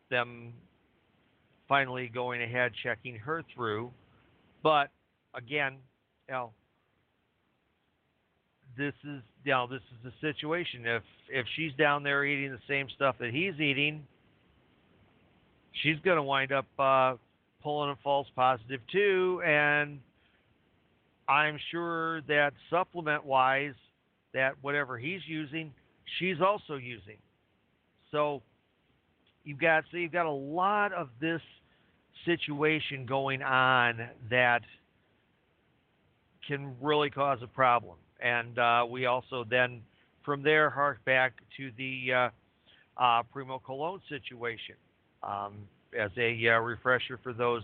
them 0.10 0.54
finally 1.68 2.10
going 2.14 2.42
ahead 2.42 2.72
checking 2.84 3.16
her 3.18 3.44
through. 3.54 3.92
But 4.64 4.90
again, 5.34 5.78
you 6.28 6.34
know, 6.34 6.52
this 8.78 8.94
is 9.04 9.22
you 9.44 9.52
know 9.52 9.68
this 9.70 9.82
is 9.82 10.04
the 10.04 10.12
situation. 10.22 10.86
If 10.86 11.04
if 11.30 11.46
she's 11.56 11.72
down 11.78 12.04
there 12.04 12.26
eating 12.26 12.52
the 12.52 12.60
same 12.68 12.88
stuff 12.96 13.16
that 13.20 13.32
he's 13.32 13.60
eating, 13.60 14.06
she's 15.82 15.98
going 16.04 16.18
to 16.18 16.24
wind 16.24 16.52
up 16.52 16.66
uh, 16.80 17.16
pulling 17.64 17.92
a 17.92 17.98
false 18.04 18.28
positive 18.36 18.82
too. 18.92 19.42
And 19.46 20.00
I'm 21.28 21.60
sure 21.72 22.22
that 22.22 22.54
supplement 22.70 23.26
wise, 23.26 23.74
that 24.34 24.54
whatever 24.62 24.98
he's 24.98 25.22
using, 25.28 25.74
she's 26.20 26.42
also 26.42 26.76
using. 26.76 27.18
so 28.12 28.42
you've 29.44 29.60
got 29.60 29.84
so 29.92 29.98
you've 29.98 30.12
got 30.12 30.26
a 30.26 30.32
lot 30.32 30.92
of 30.94 31.10
this 31.22 31.42
situation 32.26 33.06
going 33.06 33.42
on 33.42 34.10
that 34.30 34.62
can 36.48 36.76
really 36.82 37.10
cause 37.10 37.40
a 37.42 37.48
problem. 37.48 37.96
And 38.22 38.58
uh, 38.58 38.86
we 38.90 39.06
also 39.06 39.46
then, 39.50 39.82
from 40.24 40.44
there, 40.44 40.70
hark 40.70 41.04
back 41.06 41.34
to 41.58 41.72
the 41.78 42.14
uh, 42.14 43.04
uh, 43.04 43.24
Primo 43.32 43.62
Colón 43.68 44.00
situation. 44.10 44.76
Um, 45.26 45.54
as 45.98 46.12
a 46.18 46.50
uh, 46.50 46.60
refresher 46.60 47.20
for 47.24 47.34
those 47.34 47.64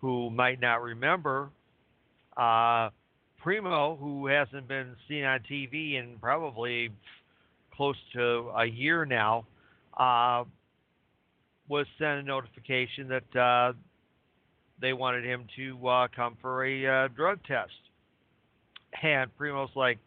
who 0.00 0.30
might 0.30 0.60
not 0.60 0.82
remember, 0.82 1.50
uh, 2.36 2.90
Primo, 3.42 3.96
who 3.96 4.26
hasn't 4.26 4.66
been 4.66 4.96
seen 5.08 5.24
on 5.24 5.40
TV 5.50 5.94
in 5.94 6.16
probably 6.20 6.90
close 7.74 7.96
to 8.14 8.50
a 8.56 8.64
year 8.64 9.04
now, 9.04 9.46
uh, 9.96 10.44
was 11.68 11.86
sent 11.98 12.20
a 12.20 12.22
notification 12.22 13.08
that 13.08 13.74
they 14.80 14.92
wanted 14.92 15.24
him 15.24 15.46
to 15.56 16.08
come 16.14 16.36
for 16.40 16.64
a 16.64 17.08
drug 17.10 17.38
test. 17.46 17.72
Hand, 18.92 19.30
Primo's 19.38 19.70
like, 19.76 19.98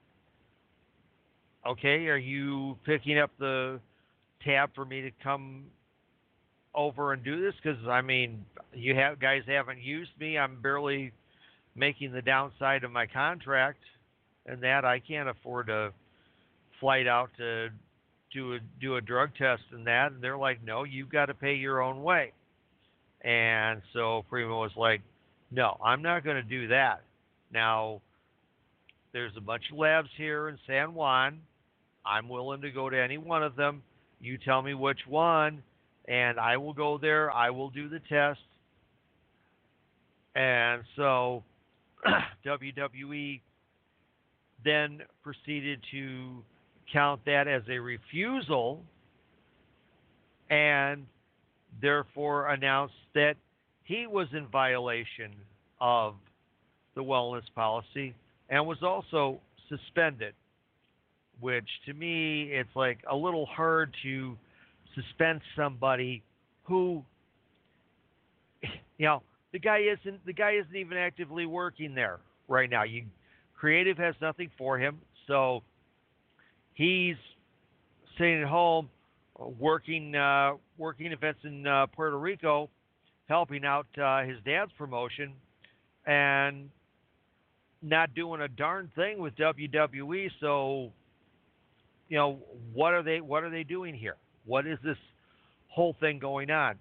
okay, 1.65 2.07
are 2.07 2.17
you 2.17 2.77
picking 2.85 3.19
up 3.19 3.31
the 3.39 3.79
tab 4.43 4.73
for 4.73 4.85
me 4.85 5.01
to 5.01 5.11
come 5.23 5.65
over 6.75 7.13
and 7.13 7.23
do 7.23 7.41
this? 7.41 7.53
Because 7.61 7.79
I 7.87 8.01
mean, 8.01 8.45
you 8.73 8.95
have 8.95 9.19
guys 9.19 9.43
haven't 9.47 9.81
used 9.81 10.11
me. 10.19 10.37
I'm 10.37 10.61
barely 10.61 11.11
making 11.75 12.11
the 12.11 12.21
downside 12.21 12.83
of 12.83 12.91
my 12.91 13.05
contract, 13.05 13.79
and 14.45 14.61
that 14.63 14.85
I 14.85 14.99
can't 14.99 15.29
afford 15.29 15.67
to 15.67 15.91
flight 16.79 17.07
out 17.07 17.29
to 17.37 17.69
do 18.33 18.53
a 18.53 18.59
do 18.79 18.95
a 18.95 19.01
drug 19.01 19.29
test 19.37 19.63
and 19.71 19.85
that. 19.87 20.11
And 20.11 20.21
they're 20.21 20.37
like, 20.37 20.63
no, 20.63 20.83
you've 20.83 21.11
got 21.11 21.27
to 21.27 21.33
pay 21.33 21.55
your 21.55 21.81
own 21.81 22.03
way. 22.03 22.33
And 23.21 23.81
so 23.93 24.23
Primo 24.29 24.61
was 24.61 24.71
like, 24.77 25.01
no, 25.51 25.77
I'm 25.83 26.01
not 26.01 26.23
going 26.23 26.37
to 26.37 26.43
do 26.43 26.67
that. 26.69 27.01
Now, 27.51 28.01
there's 29.11 29.35
a 29.35 29.41
bunch 29.41 29.63
of 29.71 29.77
labs 29.77 30.09
here 30.17 30.49
in 30.49 30.57
San 30.67 30.93
Juan. 30.93 31.39
I'm 32.05 32.29
willing 32.29 32.61
to 32.61 32.71
go 32.71 32.89
to 32.89 33.01
any 33.01 33.17
one 33.17 33.43
of 33.43 33.55
them. 33.55 33.83
You 34.21 34.37
tell 34.37 34.61
me 34.61 34.73
which 34.73 34.99
one, 35.07 35.63
and 36.09 36.39
I 36.39 36.57
will 36.57 36.73
go 36.73 36.97
there. 36.97 37.31
I 37.31 37.51
will 37.51 37.69
do 37.69 37.87
the 37.87 37.99
test. 38.09 38.39
And 40.35 40.81
so 40.95 41.43
WWE 42.45 43.41
then 44.65 45.01
proceeded 45.23 45.79
to 45.91 46.43
count 46.91 47.21
that 47.25 47.47
as 47.47 47.61
a 47.69 47.77
refusal 47.77 48.81
and 50.49 51.05
therefore 51.79 52.49
announced 52.49 52.95
that 53.13 53.35
he 53.83 54.07
was 54.07 54.27
in 54.33 54.47
violation 54.47 55.31
of 55.79 56.15
the 56.95 57.03
wellness 57.03 57.43
policy 57.53 58.15
and 58.49 58.65
was 58.65 58.79
also 58.81 59.39
suspended, 59.69 60.33
which 61.39 61.67
to 61.85 61.93
me 61.93 62.49
it's 62.51 62.75
like 62.75 62.97
a 63.09 63.15
little 63.15 63.45
hard 63.45 63.93
to 64.01 64.35
suspend 65.01 65.41
somebody 65.55 66.23
who 66.63 67.03
you 68.97 69.05
know 69.05 69.21
the 69.51 69.59
guy 69.59 69.79
isn't 69.79 70.25
the 70.25 70.33
guy 70.33 70.53
isn't 70.53 70.75
even 70.75 70.97
actively 70.97 71.45
working 71.45 71.95
there 71.95 72.19
right 72.47 72.69
now. 72.69 72.83
You 72.83 73.05
creative 73.55 73.97
has 73.97 74.15
nothing 74.21 74.49
for 74.57 74.77
him, 74.77 74.99
so 75.27 75.63
he's 76.73 77.15
sitting 78.17 78.41
at 78.41 78.47
home 78.47 78.89
working 79.59 80.15
uh, 80.15 80.53
working 80.77 81.11
events 81.11 81.39
in 81.43 81.65
uh, 81.65 81.87
Puerto 81.87 82.17
Rico, 82.17 82.69
helping 83.27 83.65
out 83.65 83.87
uh, 84.01 84.23
his 84.23 84.37
dad's 84.45 84.71
promotion, 84.77 85.33
and 86.05 86.69
not 87.81 88.13
doing 88.13 88.41
a 88.41 88.47
darn 88.47 88.91
thing 88.95 89.19
with 89.19 89.35
WWE. 89.37 90.29
So, 90.41 90.91
you 92.09 92.17
know, 92.17 92.39
what 92.73 92.93
are 92.93 93.03
they 93.03 93.21
what 93.21 93.43
are 93.43 93.49
they 93.49 93.63
doing 93.63 93.95
here? 93.95 94.15
What 94.49 94.65
is 94.65 94.79
this 94.83 94.97
whole 95.67 95.95
thing 95.99 96.17
going 96.17 96.49
on? 96.49 96.73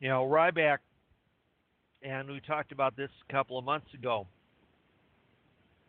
You 0.00 0.10
know, 0.10 0.24
Ryback, 0.24 0.78
and 2.02 2.28
we 2.28 2.40
talked 2.46 2.72
about 2.72 2.98
this 2.98 3.08
a 3.26 3.32
couple 3.32 3.58
of 3.58 3.64
months 3.64 3.86
ago. 3.94 4.26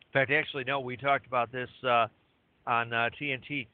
In 0.07 0.13
fact, 0.13 0.31
actually, 0.31 0.63
no, 0.63 0.79
we 0.79 0.95
talked 0.95 1.27
about 1.27 1.51
this 1.51 1.67
uh, 1.83 2.07
on 2.65 2.93
uh, 2.93 3.09
TNT 3.21 3.67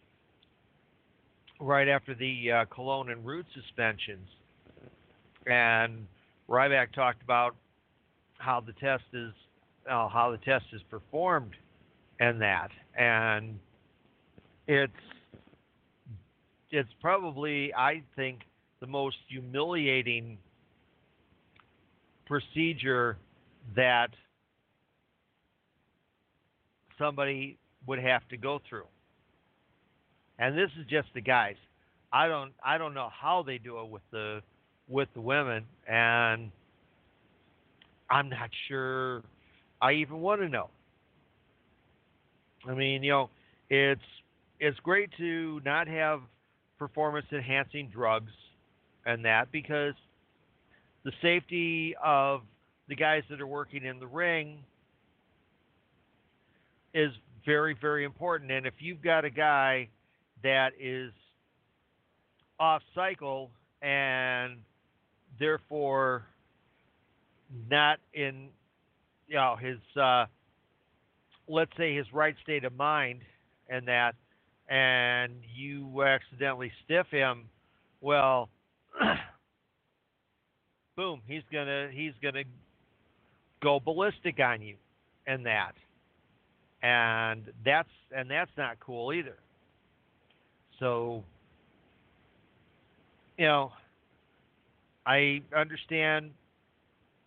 right 1.59 1.87
after 1.87 2.15
the 2.15 2.51
uh, 2.51 2.65
Colon 2.71 3.11
and 3.11 3.23
Root 3.23 3.45
suspensions. 3.53 4.27
And 5.45 6.07
Ryback 6.49 6.91
talked 6.91 7.21
about 7.21 7.55
how 8.39 8.61
the 8.61 8.73
test 8.73 9.03
is 9.13 9.31
uh, 9.87 10.07
how 10.07 10.31
the 10.31 10.39
test 10.43 10.65
is 10.73 10.81
performed 10.89 11.53
and 12.19 12.41
that 12.41 12.69
and 12.97 13.59
it's 14.67 14.91
it's 16.71 16.89
probably 17.01 17.73
I 17.73 18.03
think 18.15 18.41
the 18.79 18.87
most 18.87 19.17
humiliating 19.29 20.37
procedure 22.25 23.17
that 23.75 24.09
somebody 26.97 27.57
would 27.85 27.99
have 27.99 28.27
to 28.29 28.37
go 28.37 28.59
through. 28.67 28.85
And 30.39 30.57
this 30.57 30.69
is 30.79 30.85
just 30.89 31.07
the 31.13 31.21
guys. 31.21 31.55
I 32.11 32.27
don't 32.27 32.53
I 32.63 32.77
don't 32.77 32.93
know 32.93 33.09
how 33.11 33.43
they 33.43 33.57
do 33.57 33.79
it 33.79 33.89
with 33.89 34.03
the 34.11 34.41
with 34.87 35.09
the 35.13 35.21
women, 35.21 35.65
and 35.87 36.51
I'm 38.09 38.29
not 38.29 38.49
sure 38.67 39.23
I 39.81 39.93
even 39.93 40.19
want 40.19 40.41
to 40.41 40.49
know. 40.49 40.69
I 42.67 42.73
mean, 42.73 43.03
you 43.03 43.11
know, 43.11 43.29
it's 43.69 44.01
it's 44.59 44.79
great 44.79 45.09
to 45.17 45.61
not 45.63 45.87
have 45.87 46.21
performance 46.79 47.25
enhancing 47.31 47.89
drugs 47.89 48.31
and 49.05 49.25
that 49.25 49.51
because 49.51 49.93
the 51.03 51.11
safety 51.21 51.95
of 52.03 52.41
the 52.87 52.95
guys 52.95 53.23
that 53.29 53.39
are 53.41 53.47
working 53.47 53.85
in 53.85 53.99
the 53.99 54.07
ring 54.07 54.59
is 56.93 57.11
very 57.45 57.75
very 57.79 58.03
important. 58.03 58.51
And 58.51 58.65
if 58.65 58.73
you've 58.79 59.01
got 59.01 59.25
a 59.25 59.29
guy 59.29 59.89
that 60.43 60.73
is 60.79 61.11
off 62.59 62.81
cycle 62.95 63.51
and 63.81 64.57
therefore 65.39 66.25
not 67.69 67.99
in 68.13 68.49
you 69.27 69.35
know 69.35 69.55
his 69.55 69.77
uh, 69.95 70.25
let's 71.47 71.71
say 71.77 71.95
his 71.95 72.11
right 72.13 72.35
state 72.43 72.63
of 72.63 72.75
mind 72.75 73.21
and 73.69 73.87
that 73.87 74.15
and 74.69 75.33
you 75.55 76.03
accidentally 76.03 76.71
stiff 76.83 77.07
him 77.09 77.45
well 78.01 78.49
boom 80.95 81.21
he's 81.27 81.43
gonna 81.51 81.89
he's 81.91 82.13
gonna 82.21 82.43
go 83.61 83.79
ballistic 83.79 84.39
on 84.39 84.61
you 84.61 84.75
and 85.25 85.45
that. 85.45 85.73
And 86.81 87.43
that's 87.65 87.89
and 88.15 88.29
that's 88.29 88.51
not 88.57 88.79
cool 88.79 89.13
either. 89.13 89.35
So 90.79 91.23
you 93.37 93.45
know 93.45 93.71
I 95.05 95.41
understand, 95.55 96.31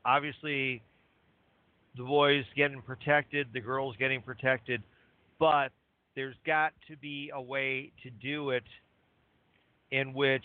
obviously, 0.04 0.82
the 1.96 2.04
boys 2.04 2.44
getting 2.56 2.82
protected, 2.82 3.48
the 3.52 3.60
girls 3.60 3.94
getting 3.98 4.22
protected, 4.22 4.82
but 5.38 5.70
there's 6.14 6.36
got 6.46 6.72
to 6.88 6.96
be 6.96 7.30
a 7.34 7.40
way 7.40 7.90
to 8.02 8.10
do 8.10 8.50
it 8.50 8.64
in 9.90 10.12
which 10.14 10.44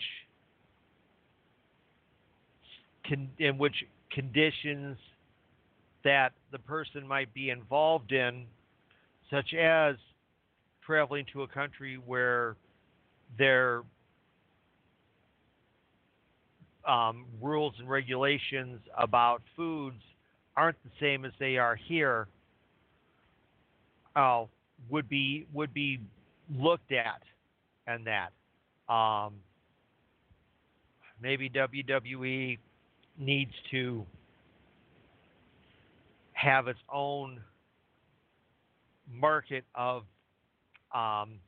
con- 3.08 3.30
in 3.38 3.58
which 3.58 3.74
conditions 4.10 4.96
that 6.04 6.32
the 6.52 6.58
person 6.60 7.06
might 7.06 7.32
be 7.34 7.50
involved 7.50 8.12
in, 8.12 8.44
such 9.30 9.54
as 9.54 9.96
traveling 10.84 11.26
to 11.32 11.42
a 11.42 11.48
country 11.48 11.96
where 12.06 12.54
they're 13.38 13.82
um, 16.86 17.24
rules 17.42 17.74
and 17.78 17.88
regulations 17.88 18.80
about 18.96 19.42
foods 19.56 20.00
aren't 20.56 20.82
the 20.84 20.90
same 21.00 21.24
as 21.24 21.32
they 21.38 21.58
are 21.58 21.76
here, 21.76 22.28
uh, 24.14 24.44
would 24.90 25.08
be 25.08 25.46
would 25.52 25.74
be 25.74 26.00
looked 26.58 26.92
at, 26.92 27.22
and 27.86 28.06
that. 28.06 28.32
Um, 28.92 29.34
maybe 31.20 31.50
WWE 31.50 32.58
needs 33.18 33.52
to 33.70 34.04
have 36.34 36.68
its 36.68 36.78
own 36.92 37.40
market 39.12 39.64
of 39.74 40.04
um, 40.94 41.38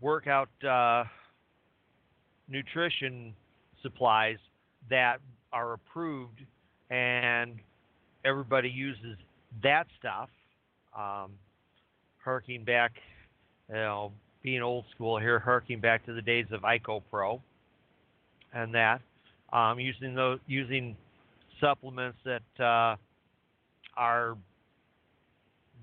workout 0.00 0.48
uh, 0.64 1.04
nutrition 2.48 3.34
supplies 3.82 4.38
that 4.90 5.18
are 5.52 5.74
approved, 5.74 6.40
and 6.90 7.54
everybody 8.24 8.68
uses 8.68 9.16
that 9.62 9.86
stuff. 9.98 10.28
Um, 10.96 11.32
harking 12.24 12.64
back, 12.64 12.92
you 13.68 13.76
know, 13.76 14.12
being 14.42 14.62
old 14.62 14.84
school 14.94 15.18
here, 15.18 15.38
harking 15.38 15.80
back 15.80 16.04
to 16.06 16.12
the 16.12 16.22
days 16.22 16.46
of 16.50 16.62
IcoPro 16.62 17.40
and 18.52 18.74
that, 18.74 19.00
um, 19.52 19.78
using 19.78 20.14
those 20.14 20.38
using 20.46 20.96
supplements 21.60 22.18
that 22.24 22.64
uh, 22.64 22.96
are 23.96 24.36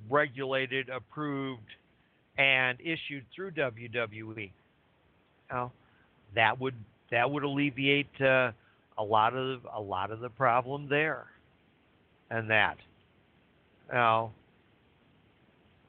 regulated, 0.09 0.89
approved, 0.89 1.61
and 2.37 2.79
issued 2.81 3.25
through 3.35 3.51
WWE. 3.51 4.51
Now, 5.51 5.71
that 6.35 6.59
would 6.59 6.75
that 7.11 7.29
would 7.29 7.43
alleviate 7.43 8.21
uh, 8.21 8.51
a 8.97 9.03
lot 9.03 9.35
of 9.35 9.65
a 9.73 9.81
lot 9.81 10.11
of 10.11 10.19
the 10.19 10.29
problem 10.29 10.87
there, 10.89 11.25
and 12.29 12.49
that. 12.49 12.77
Now, 13.91 14.31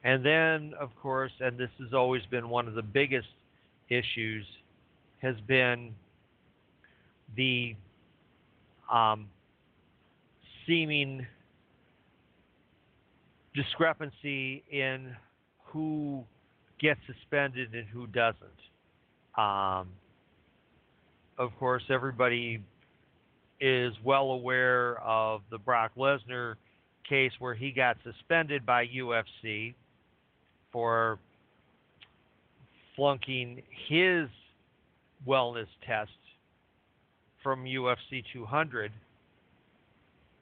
and 0.03 0.25
then 0.25 0.73
of 0.79 0.95
course, 1.01 1.31
and 1.39 1.57
this 1.57 1.69
has 1.79 1.93
always 1.93 2.21
been 2.29 2.49
one 2.49 2.67
of 2.67 2.73
the 2.73 2.81
biggest 2.81 3.27
issues, 3.89 4.45
has 5.21 5.35
been 5.47 5.93
the 7.35 7.75
um, 8.91 9.27
seeming 10.65 11.25
discrepancy 13.55 14.63
in 14.71 15.15
who 15.65 16.23
gets 16.79 16.99
suspended 17.07 17.73
and 17.73 17.87
who 17.87 18.07
doesn't. 18.07 18.37
Um, 19.37 19.89
of 21.37 21.51
course, 21.59 21.83
everybody 21.89 22.61
is 23.59 23.93
well 24.03 24.31
aware 24.31 24.99
of 25.01 25.41
the 25.49 25.57
Brock 25.57 25.91
Lesnar 25.97 26.55
case 27.07 27.31
where 27.39 27.53
he 27.53 27.71
got 27.71 27.97
suspended 28.03 28.65
by 28.65 28.85
UFC 28.87 29.73
for 30.71 31.19
flunking 32.95 33.61
his 33.87 34.27
wellness 35.27 35.67
test 35.85 36.11
from 37.41 37.63
UFC 37.63 38.23
200 38.33 38.91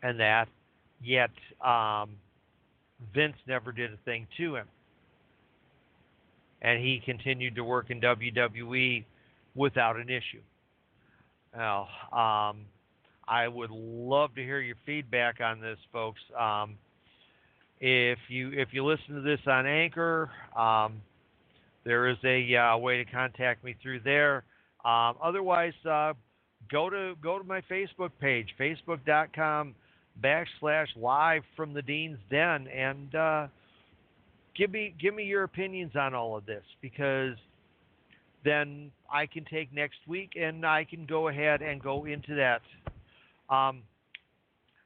and 0.05 0.19
that, 0.19 0.47
yet 1.01 1.31
um, 1.65 2.11
Vince 3.13 3.37
never 3.47 3.71
did 3.71 3.91
a 3.91 3.97
thing 4.05 4.27
to 4.37 4.55
him. 4.55 4.67
And 6.61 6.79
he 6.79 7.01
continued 7.03 7.55
to 7.55 7.63
work 7.63 7.89
in 7.89 7.99
WWE 8.01 9.03
without 9.55 9.95
an 9.95 10.09
issue. 10.09 10.41
Now, 11.55 11.87
um, 12.11 12.65
I 13.27 13.47
would 13.47 13.71
love 13.71 14.35
to 14.35 14.43
hear 14.43 14.59
your 14.59 14.75
feedback 14.85 15.41
on 15.41 15.59
this, 15.59 15.77
folks. 15.91 16.21
Um, 16.39 16.77
if 17.79 18.19
you 18.29 18.51
if 18.53 18.69
you 18.71 18.85
listen 18.85 19.15
to 19.15 19.21
this 19.21 19.39
on 19.47 19.65
Anchor, 19.65 20.29
um, 20.55 21.01
there 21.83 22.07
is 22.07 22.17
a 22.23 22.55
uh, 22.55 22.77
way 22.77 22.97
to 22.97 23.05
contact 23.05 23.63
me 23.63 23.75
through 23.81 24.01
there. 24.01 24.43
Um, 24.83 25.15
otherwise, 25.21 25.73
uh, 25.89 26.13
go 26.71 26.89
to 26.89 27.15
go 27.21 27.39
to 27.39 27.43
my 27.43 27.61
Facebook 27.61 28.11
page, 28.19 28.49
facebook.com 28.59 29.75
backslash 30.23 30.87
live 30.95 31.43
from 31.55 31.73
the 31.73 31.81
Dean's 31.81 32.19
Den, 32.29 32.67
and 32.67 33.15
uh, 33.15 33.47
give 34.55 34.71
me 34.71 34.93
give 34.99 35.13
me 35.13 35.23
your 35.23 35.43
opinions 35.43 35.95
on 35.95 36.13
all 36.13 36.37
of 36.37 36.45
this 36.45 36.63
because 36.81 37.35
then 38.43 38.91
I 39.11 39.25
can 39.25 39.43
take 39.45 39.73
next 39.73 39.97
week 40.07 40.33
and 40.39 40.65
I 40.65 40.85
can 40.85 41.05
go 41.05 41.27
ahead 41.27 41.61
and 41.61 41.81
go 41.81 42.05
into 42.05 42.35
that. 42.35 42.61
Um, 43.49 43.83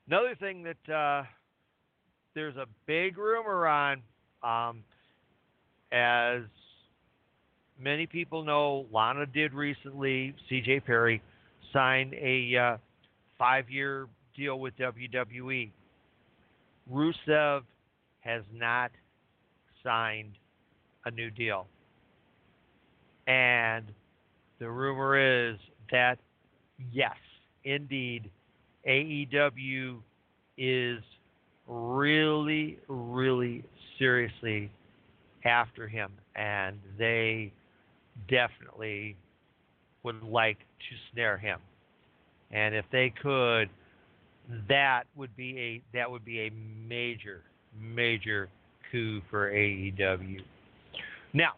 another 0.08 0.36
thing 0.36 0.64
that 0.64 0.94
uh, 0.94 1.24
there's 2.36 2.56
a 2.58 2.66
big 2.86 3.18
rumor 3.18 3.68
on, 3.68 4.02
um, 4.44 4.84
as 5.92 6.42
many 7.80 8.06
people 8.06 8.44
know, 8.44 8.86
Lana 8.92 9.26
did 9.26 9.54
recently. 9.54 10.36
C.J. 10.50 10.82
Perry 10.82 11.22
signed 11.74 12.14
a 12.14 12.56
uh, 12.56 12.78
five-year 13.38 14.08
deal 14.36 14.60
with 14.60 14.74
WWE. 14.78 15.72
Rusev 16.92 17.62
has 18.22 18.44
not 18.54 18.92
signed 19.84 20.34
a 21.06 21.12
new 21.12 21.30
deal. 21.30 21.68
And 23.28 23.86
the 24.60 24.70
rumor 24.70 25.52
is 25.52 25.58
that, 25.92 26.18
yes, 26.92 27.16
indeed, 27.64 28.30
AEW 28.88 30.00
is 30.58 31.00
really, 31.68 32.80
really 32.88 33.64
seriously 33.98 34.72
after 35.46 35.88
him. 35.88 36.12
And 36.36 36.80
they 36.98 37.52
definitely 38.30 39.16
would 40.04 40.24
like 40.24 40.58
to 40.60 40.96
snare 41.12 41.38
him. 41.38 41.60
And 42.52 42.74
if 42.74 42.86
they 42.92 43.14
could, 43.22 43.70
that 44.68 45.04
would 45.16 45.36
be 45.36 45.58
a 45.60 45.98
that 45.98 46.10
would 46.10 46.26
be 46.26 46.42
a 46.42 46.52
major 46.88 47.44
major 47.80 48.50
coup 48.92 49.22
for 49.30 49.52
AEW. 49.52 50.40
Now, 51.34 51.54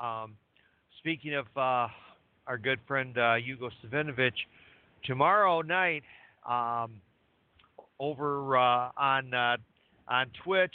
um, 0.00 0.36
speaking 0.98 1.34
of 1.34 1.46
uh, 1.56 1.86
our 2.46 2.58
good 2.60 2.80
friend 2.88 3.16
uh, 3.16 3.36
Hugo 3.36 3.70
Savinovich, 3.84 4.32
tomorrow 5.04 5.62
night 5.62 6.02
um, 6.48 7.00
over 7.98 8.56
uh, 8.56 8.90
on 8.96 9.32
uh, 9.32 9.56
on 10.08 10.26
Twitch, 10.42 10.74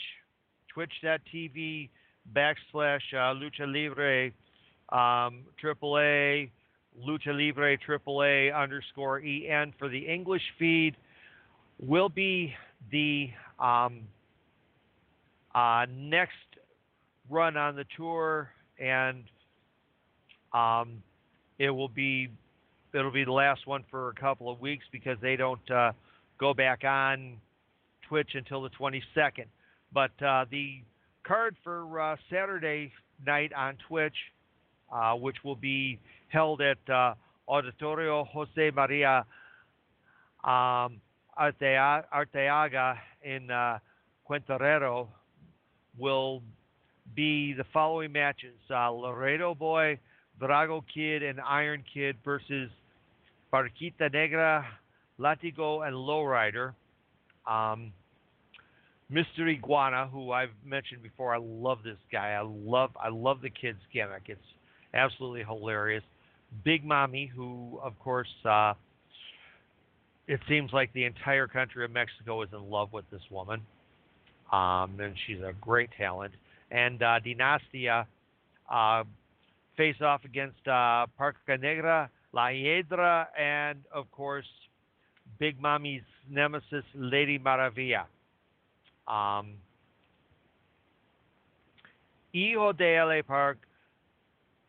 twitch.tv 0.73 1.89
backslash 2.33 3.01
uh, 3.13 3.33
lucha 3.33 3.65
libre 3.65 4.31
um, 4.89 5.43
triple 5.59 5.97
A 5.99 6.51
lucha 7.05 7.35
libre 7.35 7.77
triple 7.77 8.23
A 8.23 8.51
underscore 8.51 9.19
en 9.19 9.73
for 9.77 9.89
the 9.89 10.07
English 10.07 10.43
feed. 10.57 10.95
Will 11.79 12.09
be 12.09 12.55
the 12.91 13.29
um, 13.59 14.01
uh, 15.53 15.85
next 15.91 16.33
run 17.29 17.55
on 17.55 17.75
the 17.75 17.85
tour, 17.95 18.49
and 18.79 19.23
um, 20.53 21.03
it 21.59 21.69
will 21.69 21.89
be 21.89 22.29
it'll 22.97 23.11
be 23.11 23.23
the 23.23 23.31
last 23.31 23.67
one 23.67 23.83
for 23.89 24.09
a 24.09 24.13
couple 24.13 24.49
of 24.49 24.59
weeks 24.59 24.85
because 24.91 25.17
they 25.21 25.35
don't 25.35 25.71
uh, 25.71 25.91
go 26.39 26.53
back 26.53 26.83
on 26.83 27.37
Twitch 28.07 28.31
until 28.33 28.61
the 28.61 28.69
22nd. 28.71 29.45
But 29.93 30.11
uh, 30.23 30.45
the 30.49 30.81
card 31.25 31.55
for 31.63 31.99
uh, 31.99 32.15
Saturday 32.29 32.91
night 33.25 33.53
on 33.53 33.77
Twitch, 33.87 34.15
uh, 34.91 35.13
which 35.13 35.37
will 35.43 35.55
be 35.55 35.99
held 36.29 36.61
at 36.61 36.77
uh, 36.89 37.13
Auditorio 37.49 38.27
Jose 38.27 38.71
Maria 38.75 39.25
um, 40.43 40.99
Arteaga 41.39 42.95
in 43.23 43.51
uh, 43.51 43.79
Querétaro 44.29 45.07
will 45.97 46.41
be 47.15 47.53
the 47.53 47.63
following 47.73 48.11
matches 48.11 48.55
uh, 48.69 48.89
Laredo 48.91 49.55
Boy, 49.55 49.99
Drago 50.41 50.83
Kid, 50.93 51.23
and 51.23 51.39
Iron 51.41 51.83
Kid 51.91 52.17
versus 52.23 52.69
Barquita 53.57 54.11
Negra, 54.11 54.65
Latigo, 55.19 55.87
and 55.87 55.95
Lowrider. 55.95 56.73
Um, 57.47 57.91
Mr. 59.11 59.49
Iguana, 59.49 60.07
who 60.11 60.31
I've 60.31 60.51
mentioned 60.65 61.01
before, 61.01 61.33
I 61.33 61.39
love 61.39 61.79
this 61.83 61.97
guy. 62.11 62.31
I 62.31 62.41
love 62.41 62.91
I 63.01 63.09
love 63.09 63.41
the 63.41 63.49
kid's 63.49 63.79
gimmick. 63.93 64.23
It's 64.27 64.39
absolutely 64.93 65.43
hilarious. 65.43 66.03
Big 66.63 66.83
Mommy, 66.83 67.31
who 67.33 67.79
of 67.81 67.97
course 67.99 68.27
uh, 68.45 68.73
it 70.27 70.39
seems 70.47 70.71
like 70.73 70.91
the 70.93 71.05
entire 71.05 71.47
country 71.47 71.85
of 71.85 71.91
Mexico 71.91 72.41
is 72.41 72.49
in 72.51 72.69
love 72.69 72.91
with 72.91 73.05
this 73.09 73.21
woman, 73.31 73.61
um, 74.51 74.99
and 74.99 75.15
she's 75.25 75.39
a 75.39 75.53
great 75.61 75.89
talent. 75.97 76.33
And 76.69 77.01
uh, 77.01 77.19
Dinastia 77.25 78.05
uh, 78.69 79.03
face 79.77 79.95
off 80.01 80.25
against 80.25 80.67
uh, 80.67 81.07
Parca 81.17 81.59
Negra, 81.59 82.09
La 82.37 82.49
Hiedra, 82.49 83.25
and 83.35 83.79
of 83.91 84.11
course, 84.11 84.45
Big 85.39 85.59
Mommy's 85.59 86.03
nemesis, 86.29 86.85
Lady 86.93 87.39
Maravilla. 87.39 88.05
Um, 89.07 89.55
Hijo 92.31 92.73
de 92.73 93.01
LA 93.01 93.23
Park 93.23 93.57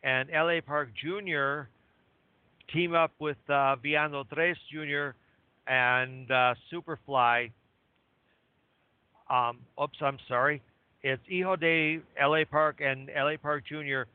and 0.01 0.29
LA 0.33 0.61
Park 0.65 0.89
Jr. 0.99 1.69
team 2.73 2.95
up 2.95 3.11
with 3.19 3.37
uh, 3.49 3.75
Villano 3.75 4.23
Tres 4.33 4.57
Jr 4.73 5.11
and 5.67 6.31
uh, 6.31 6.55
Superfly. 6.73 7.51
Um, 9.29 9.59
oops, 9.79 9.97
I'm 10.01 10.17
sorry. 10.27 10.59
it's 11.03 11.21
Hijo 11.29 11.55
de 11.55 11.99
LA 12.19 12.45
Park 12.49 12.81
and 12.83 13.11
LA 13.15 13.37
Park 13.39 13.63
Jr. 13.67 14.09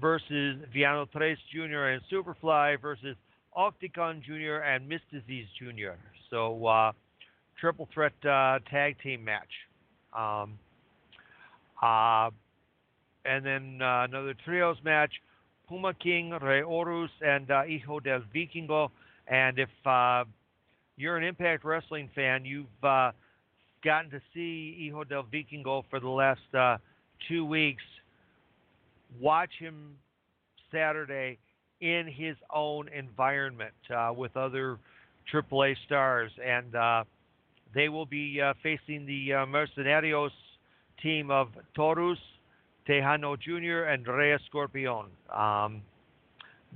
versus 0.00 0.56
Villano 0.72 1.06
Tres 1.12 1.38
Jr. 1.52 1.88
and 1.88 2.02
Superfly 2.10 2.80
versus 2.80 3.16
Octagon 3.54 4.22
Jr. 4.24 4.62
and 4.64 4.90
Myzteziz 4.90 5.46
Jr. 5.58 5.98
So 6.30 6.66
uh, 6.66 6.92
triple 7.60 7.88
threat 7.92 8.12
uh, 8.24 8.60
tag 8.70 8.96
team 9.02 9.24
match. 9.24 9.50
Um, 10.16 10.58
uh, 11.82 12.30
and 13.24 13.44
then 13.44 13.80
uh, 13.82 14.04
another 14.04 14.34
trios 14.44 14.76
match: 14.84 15.12
Puma 15.68 15.94
King, 15.94 16.30
Rey 16.30 16.62
Horus, 16.62 17.10
and 17.20 17.50
uh, 17.50 17.62
Hijo 17.62 18.00
del 18.00 18.22
Vikingo. 18.34 18.90
And 19.28 19.58
if 19.58 19.68
uh, 19.84 20.24
you're 20.96 21.16
an 21.16 21.24
Impact 21.24 21.64
Wrestling 21.64 22.10
fan, 22.14 22.44
you've 22.44 22.66
gotten 22.82 24.10
to 24.10 24.20
see 24.34 24.76
Hijo 24.78 25.04
del 25.04 25.24
Vikingo 25.24 25.84
for 25.90 26.00
the 26.00 26.08
last 26.08 26.40
two 27.28 27.44
weeks. 27.44 27.82
Watch 29.18 29.52
him 29.58 29.96
Saturday 30.72 31.38
in 31.80 32.06
his 32.06 32.36
own 32.52 32.88
environment 32.88 33.74
uh, 33.94 34.12
with 34.14 34.36
other 34.36 34.78
AAA 35.32 35.74
stars, 35.86 36.30
and 36.44 36.74
uh, 36.74 37.04
they 37.74 37.88
will 37.88 38.06
be 38.06 38.40
uh, 38.40 38.54
facing 38.62 39.06
the 39.06 39.34
uh, 39.34 39.46
Mercenarios 39.46 40.30
team 41.02 41.30
of 41.30 41.48
Taurus, 41.74 42.18
Tejano 42.88 43.38
Jr., 43.40 43.84
and 43.90 44.06
Rey 44.06 44.36
Escorpion. 44.36 45.06
Um, 45.34 45.82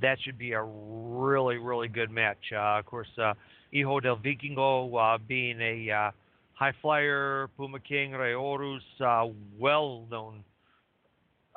that 0.00 0.18
should 0.24 0.38
be 0.38 0.52
a 0.52 0.62
really, 0.62 1.58
really 1.58 1.88
good 1.88 2.10
match. 2.10 2.38
Uh, 2.52 2.78
of 2.78 2.86
course, 2.86 3.08
uh, 3.18 3.34
Hijo 3.72 4.00
del 4.00 4.16
Vikingo 4.16 5.18
being 5.28 5.60
a 5.60 6.10
high 6.54 6.72
flyer, 6.80 7.48
Puma 7.56 7.80
King, 7.80 8.12
Rey 8.12 8.34
Horus, 8.34 8.82
well 9.58 10.06
known, 10.10 10.44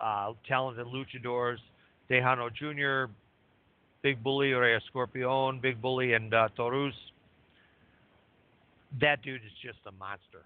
uh, 0.01 0.33
talented 0.47 0.87
luchadors, 0.87 1.57
Tejano 2.09 2.49
Jr., 2.53 3.11
Big 4.01 4.23
Bully, 4.23 4.53
Rey 4.53 4.77
Escorpion, 4.77 5.61
Big 5.61 5.81
Bully, 5.81 6.13
and 6.13 6.33
uh, 6.33 6.49
Taurus. 6.55 6.93
That 9.01 9.21
dude 9.21 9.41
is 9.43 9.51
just 9.61 9.79
a 9.87 9.91
monster. 9.91 10.43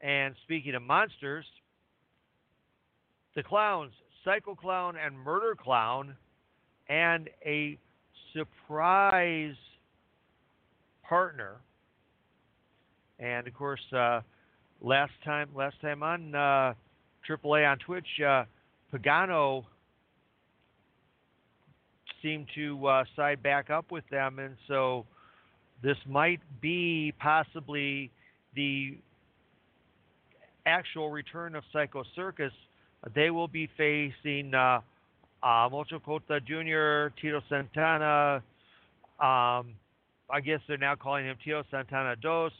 And 0.00 0.34
speaking 0.44 0.74
of 0.74 0.82
monsters, 0.82 1.44
the 3.34 3.42
clowns, 3.42 3.92
Psycho 4.24 4.54
Clown 4.54 4.96
and 4.96 5.16
Murder 5.18 5.54
Clown, 5.54 6.16
and 6.88 7.28
a 7.44 7.78
surprise 8.32 9.54
partner. 11.08 11.56
And 13.18 13.46
of 13.46 13.54
course, 13.54 13.80
uh, 13.92 14.20
last 14.80 15.12
time, 15.24 15.48
last 15.54 15.80
time 15.80 16.02
on 16.02 16.34
uh, 16.34 16.74
AAA 17.28 17.70
on 17.70 17.78
Twitch, 17.78 18.06
uh, 18.26 18.44
Pagano 18.92 19.64
seemed 22.22 22.46
to 22.54 22.86
uh, 22.86 23.04
side 23.14 23.42
back 23.42 23.70
up 23.70 23.90
with 23.90 24.04
them, 24.10 24.38
and 24.38 24.56
so 24.68 25.04
this 25.82 25.96
might 26.08 26.40
be 26.60 27.12
possibly 27.20 28.10
the 28.54 28.96
actual 30.64 31.10
return 31.10 31.54
of 31.54 31.62
Psycho 31.72 32.02
Circus. 32.14 32.52
They 33.14 33.30
will 33.30 33.48
be 33.48 33.68
facing 33.76 34.54
uh, 34.54 34.80
uh, 35.42 35.68
Mocho 35.70 36.00
Cota 36.00 36.40
Jr., 36.40 37.14
Tito 37.20 37.40
Santana. 37.48 38.42
Um, 39.20 39.74
I 40.28 40.40
guess 40.44 40.60
they're 40.66 40.78
now 40.78 40.96
calling 40.96 41.26
him 41.26 41.36
Tito 41.44 41.62
Santana 41.70 42.16
Dos, 42.16 42.52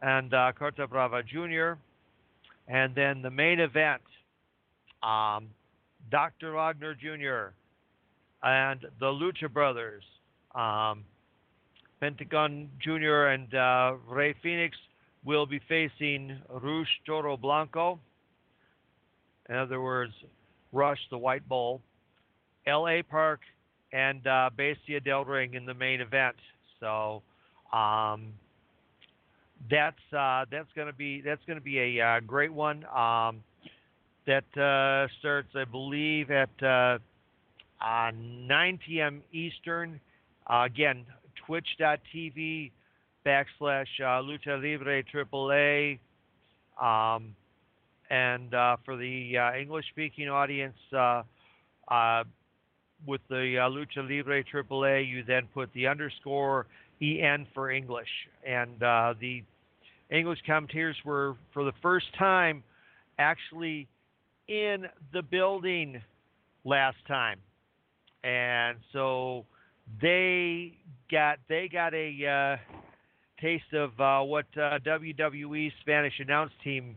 and 0.00 0.34
uh, 0.34 0.52
Carta 0.58 0.86
Brava 0.88 1.22
Jr. 1.22 1.74
And 2.68 2.94
then 2.94 3.22
the 3.22 3.30
main 3.30 3.60
event, 3.60 4.02
um, 5.02 5.48
Dr. 6.10 6.52
Wagner 6.52 6.94
Jr. 6.94 7.54
and 8.42 8.80
the 9.00 9.06
Lucha 9.06 9.52
Brothers, 9.52 10.04
um, 10.54 11.04
Pentagon 12.00 12.68
Jr. 12.80 13.26
and 13.26 13.54
uh, 13.54 13.94
Rey 14.08 14.34
Fenix 14.42 14.76
will 15.24 15.46
be 15.46 15.60
facing 15.68 16.36
Rush 16.48 16.88
Toro 17.06 17.36
Blanco. 17.36 17.98
In 19.48 19.56
other 19.56 19.80
words, 19.80 20.12
Rush 20.72 20.98
the 21.10 21.18
White 21.18 21.48
Bull, 21.48 21.80
L.A. 22.66 23.02
Park, 23.02 23.40
and 23.92 24.26
uh, 24.26 24.50
Bestia 24.56 25.00
del 25.00 25.24
Ring 25.24 25.54
in 25.54 25.66
the 25.66 25.74
main 25.74 26.00
event. 26.00 26.36
So 26.80 27.22
um, 27.72 28.32
that's 29.70 29.96
uh, 30.16 30.44
that's 30.50 30.68
going 30.74 30.88
to 30.88 30.92
be 30.92 31.20
that's 31.20 31.44
to 31.58 31.60
be 31.60 31.98
a 31.98 32.04
uh, 32.04 32.20
great 32.20 32.52
one. 32.52 32.84
Um, 32.86 33.42
that 34.26 34.44
uh, 34.56 35.08
starts, 35.18 35.48
I 35.56 35.64
believe, 35.64 36.30
at 36.30 36.50
uh, 36.62 36.98
9 38.12 38.78
p.m. 38.86 39.22
Eastern. 39.32 40.00
Uh, 40.46 40.62
again, 40.64 41.04
twitch.tv 41.46 42.70
backslash 43.26 43.86
uh, 44.00 44.22
Lucha 44.22 44.60
Libre 44.60 45.02
AAA. 45.02 45.98
Um, 46.80 47.34
and 48.10 48.54
uh, 48.54 48.76
for 48.84 48.96
the 48.96 49.38
uh, 49.38 49.58
English 49.58 49.86
speaking 49.90 50.28
audience, 50.28 50.76
uh, 50.92 51.22
uh, 51.88 52.24
with 53.06 53.20
the 53.28 53.58
uh, 53.58 53.68
Lucha 53.68 54.08
Libre 54.08 54.44
AAA, 54.44 55.08
you 55.08 55.24
then 55.24 55.48
put 55.52 55.72
the 55.72 55.86
underscore 55.86 56.66
EN 57.00 57.46
for 57.54 57.70
English. 57.70 58.08
And 58.46 58.70
the 58.78 59.42
English 60.12 60.40
commentators 60.46 60.96
were, 61.04 61.36
for 61.52 61.64
the 61.64 61.72
first 61.80 62.06
time, 62.18 62.62
actually 63.18 63.88
in 64.48 64.86
the 65.12 65.22
building 65.22 66.02
last 66.64 66.98
time. 67.08 67.38
And 68.24 68.78
so 68.92 69.46
they 70.00 70.74
got 71.10 71.38
they 71.48 71.68
got 71.68 71.92
a 71.94 72.58
uh, 72.60 72.74
taste 73.40 73.72
of 73.72 73.98
uh, 74.00 74.20
what 74.24 74.46
uh, 74.56 74.78
WWE 74.86 75.72
Spanish 75.80 76.14
announce 76.20 76.52
team 76.62 76.96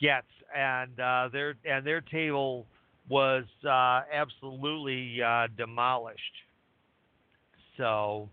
gets, 0.00 0.26
and 0.56 0.98
uh, 0.98 1.28
their 1.32 1.54
and 1.64 1.86
their 1.86 2.00
table 2.00 2.66
was 3.08 3.44
uh, 3.64 4.00
absolutely 4.12 5.22
uh, 5.22 5.46
demolished. 5.56 6.20
So, 7.76 8.28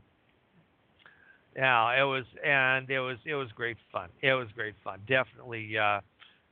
yeah, 1.57 1.99
it 1.99 2.03
was, 2.03 2.23
and 2.45 2.87
it 2.89 2.99
was 2.99 3.17
it 3.25 3.33
was 3.33 3.47
great 3.55 3.77
fun. 3.91 4.09
It 4.21 4.33
was 4.33 4.47
great 4.53 4.75
fun. 4.83 4.99
Definitely, 5.07 5.75
uh, 5.75 6.01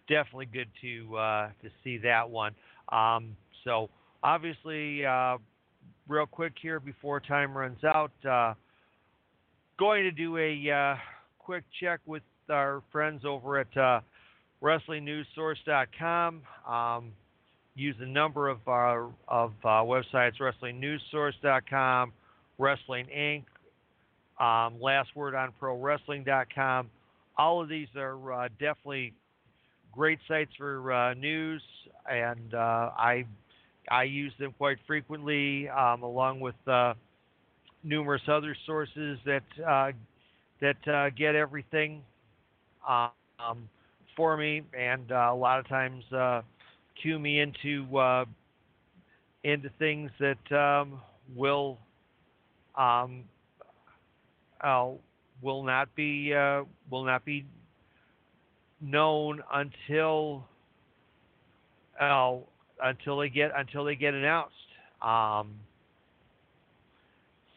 definitely 0.10 0.48
good 0.48 0.70
to 0.82 1.16
uh, 1.16 1.50
to 1.62 1.70
see 1.84 2.00
that 2.00 2.28
one. 2.28 2.56
Um, 2.90 3.38
so 3.64 3.90
obviously 4.24 5.06
uh, 5.06 5.38
real 6.08 6.26
quick 6.26 6.54
here 6.60 6.80
before 6.80 7.20
time 7.20 7.56
runs 7.56 7.84
out. 7.84 8.12
Uh, 8.28 8.56
going 9.78 10.04
to 10.04 10.12
do 10.12 10.38
a 10.38 10.72
uh, 10.72 10.96
quick 11.38 11.64
check 11.80 12.00
with 12.08 12.24
our 12.50 12.82
friends 12.92 13.26
over 13.26 13.60
at 13.60 13.78
uh, 13.78 14.00
WrestlingNewsSource.com. 14.64 16.42
Um, 16.68 17.12
use 17.76 17.96
a 18.00 18.08
number 18.08 18.50
of 18.50 18.68
our 18.68 19.12
of 19.28 19.52
uh, 19.64 19.84
websites: 19.84 20.40
WrestlingNewsSource.com, 20.42 22.12
Wrestling 22.58 23.06
Inc., 23.16 23.44
um, 24.40 24.82
Last 24.82 25.16
Word 25.16 25.36
on 25.36 25.52
Pro 25.60 25.78
Wrestling.com. 25.80 26.90
All 27.38 27.62
of 27.62 27.70
these 27.70 27.88
are 27.96 28.34
uh, 28.34 28.48
definitely 28.60 29.14
great 29.92 30.20
sites 30.28 30.52
for 30.58 30.92
uh, 30.92 31.14
news, 31.14 31.62
and 32.10 32.54
uh, 32.54 32.92
I 32.98 33.26
I 33.90 34.04
use 34.04 34.34
them 34.40 34.54
quite 34.58 34.78
frequently, 34.88 35.70
um, 35.70 36.04
along 36.04 36.40
with 36.40 36.56
uh, 36.68 36.94
numerous 37.84 38.22
other 38.28 38.56
sources 38.66 39.20
that 39.26 39.44
uh, 39.66 39.92
that 40.62 40.88
uh, 40.88 41.10
get 41.12 41.36
everything 41.36 42.02
um, 42.88 43.70
for 44.16 44.38
me, 44.38 44.64
and 44.78 45.12
a 45.12 45.34
lot 45.34 45.60
of 45.60 45.68
times 45.68 46.04
cue 47.02 47.20
me 47.20 47.40
into 47.40 47.86
into 49.44 49.70
things 49.78 50.10
that 50.20 50.52
um, 50.52 51.00
will 51.36 51.78
um, 54.62 54.98
will 55.42 55.64
not 55.64 55.94
be 55.96 56.34
will 56.90 57.04
not 57.04 57.26
be 57.26 57.46
known 58.82 59.42
until 59.54 60.46
uh, 62.00 62.36
until 62.84 63.20
they 63.20 63.30
get 63.30 63.52
until 63.56 63.86
they 63.86 63.96
get 63.96 64.14
announced. 64.14 64.54
Um, 65.02 65.54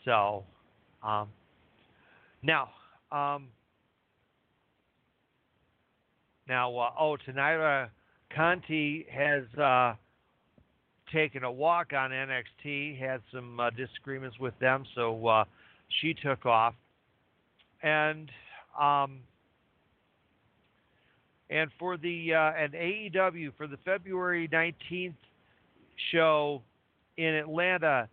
so 0.05 0.45
um, 1.03 1.29
now 2.43 2.71
um, 3.13 3.49
now 6.49 6.77
uh, 6.77 6.91
oh 6.99 7.17
Taynara 7.27 7.89
Conti 8.35 9.07
has 9.11 9.45
uh, 9.59 9.95
taken 11.13 11.45
a 11.45 11.51
walk 11.51 11.93
on 11.93 12.11
NXT, 12.11 12.99
had 12.99 13.21
some 13.33 13.59
uh, 13.61 13.71
disagreements 13.71 14.39
with 14.39 14.59
them, 14.59 14.85
so 14.95 15.27
uh, 15.27 15.45
she 16.01 16.15
took 16.15 16.45
off, 16.47 16.75
and 17.83 18.31
um, 18.79 19.21
And 21.51 21.71
for 21.79 21.97
the 21.97 22.35
uh, 22.35 22.53
and 22.59 22.73
AEW 22.75 23.53
for 23.57 23.67
the 23.67 23.79
February 23.85 24.49
19th 24.49 25.15
show 26.13 26.63
in 27.17 27.35
Atlanta, 27.35 28.09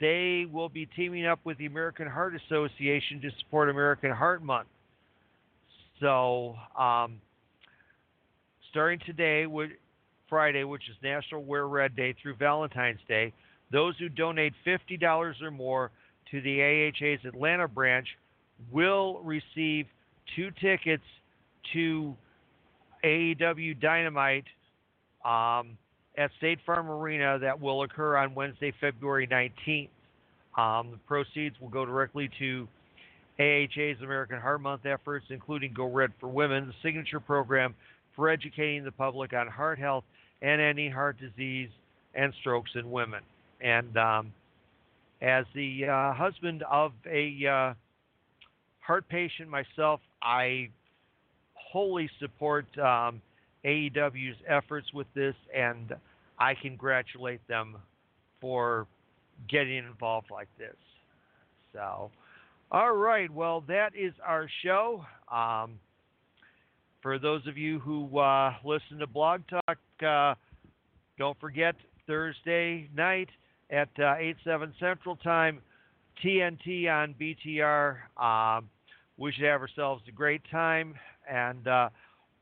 they 0.00 0.46
will 0.50 0.68
be 0.68 0.86
teaming 0.86 1.26
up 1.26 1.40
with 1.44 1.56
the 1.58 1.66
American 1.66 2.06
Heart 2.06 2.34
Association 2.46 3.20
to 3.22 3.30
support 3.38 3.70
American 3.70 4.10
Heart 4.10 4.42
Month. 4.42 4.68
So, 6.00 6.56
um, 6.78 7.20
starting 8.70 8.98
today, 9.06 9.46
Friday, 10.28 10.64
which 10.64 10.88
is 10.88 10.96
National 11.02 11.44
Wear 11.44 11.68
Red 11.68 11.94
Day 11.94 12.14
through 12.20 12.36
Valentine's 12.36 13.00
Day, 13.06 13.32
those 13.70 13.94
who 13.98 14.08
donate 14.08 14.52
$50 14.66 15.42
or 15.42 15.50
more 15.50 15.90
to 16.30 16.40
the 16.40 16.62
AHA's 16.62 17.20
Atlanta 17.24 17.68
branch 17.68 18.06
will 18.70 19.20
receive 19.22 19.86
two 20.36 20.50
tickets 20.60 21.02
to 21.72 22.14
AEW 23.04 23.80
Dynamite 23.80 24.44
um, 25.24 25.76
at 26.16 26.30
State 26.38 26.58
Farm 26.66 26.90
Arena 26.90 27.38
that 27.38 27.60
will 27.60 27.82
occur 27.82 28.16
on 28.16 28.34
Wednesday, 28.34 28.72
February 28.80 29.26
19th. 29.26 29.88
Um, 30.58 30.90
the 30.90 30.98
proceeds 31.06 31.56
will 31.60 31.68
go 31.68 31.86
directly 31.86 32.28
to 32.38 32.68
AHA's 33.38 33.96
American 34.02 34.40
Heart 34.40 34.60
Month 34.60 34.86
efforts, 34.86 35.26
including 35.30 35.72
Go 35.72 35.86
Red 35.86 36.10
for 36.20 36.28
Women, 36.28 36.66
the 36.66 36.74
signature 36.82 37.20
program 37.20 37.74
for 38.14 38.28
educating 38.28 38.84
the 38.84 38.92
public 38.92 39.32
on 39.32 39.46
heart 39.46 39.78
health 39.78 40.04
and 40.42 40.60
ending 40.60 40.90
heart 40.90 41.16
disease 41.18 41.70
and 42.14 42.34
strokes 42.40 42.70
in 42.74 42.90
women. 42.90 43.20
And 43.60 43.96
um, 43.96 44.32
as 45.22 45.44
the 45.54 45.86
uh, 45.86 46.12
husband 46.12 46.64
of 46.70 46.92
a 47.10 47.46
uh, 47.46 47.74
heart 48.80 49.08
patient 49.08 49.48
myself, 49.48 50.00
I 50.22 50.68
wholly 51.54 52.10
support 52.18 52.66
um, 52.78 53.20
AEW's 53.64 54.36
efforts 54.48 54.92
with 54.92 55.06
this, 55.14 55.34
and 55.56 55.94
I 56.38 56.54
congratulate 56.60 57.46
them 57.48 57.76
for 58.40 58.86
getting 59.48 59.78
involved 59.78 60.28
like 60.30 60.48
this. 60.58 60.76
So, 61.72 62.10
all 62.72 62.92
right, 62.94 63.30
well, 63.30 63.62
that 63.68 63.90
is 63.96 64.12
our 64.26 64.48
show. 64.64 65.04
Um, 65.30 65.78
for 67.02 67.18
those 67.18 67.46
of 67.46 67.56
you 67.56 67.78
who 67.78 68.18
uh, 68.18 68.54
listen 68.64 68.98
to 68.98 69.06
Blog 69.06 69.42
Talk, 69.48 69.78
uh, 70.06 70.34
don't 71.18 71.38
forget 71.40 71.74
Thursday 72.06 72.88
night 72.94 73.28
at 73.70 73.88
uh, 73.98 74.14
8 74.18 74.36
7 74.44 74.74
Central 74.80 75.16
Time, 75.16 75.60
TNT 76.24 76.90
on 76.90 77.14
BTR. 77.20 77.96
Um, 78.22 78.68
we 79.16 79.32
should 79.32 79.44
have 79.44 79.60
ourselves 79.60 80.02
a 80.08 80.12
great 80.12 80.42
time. 80.50 80.94
And 81.30 81.66
uh, 81.68 81.90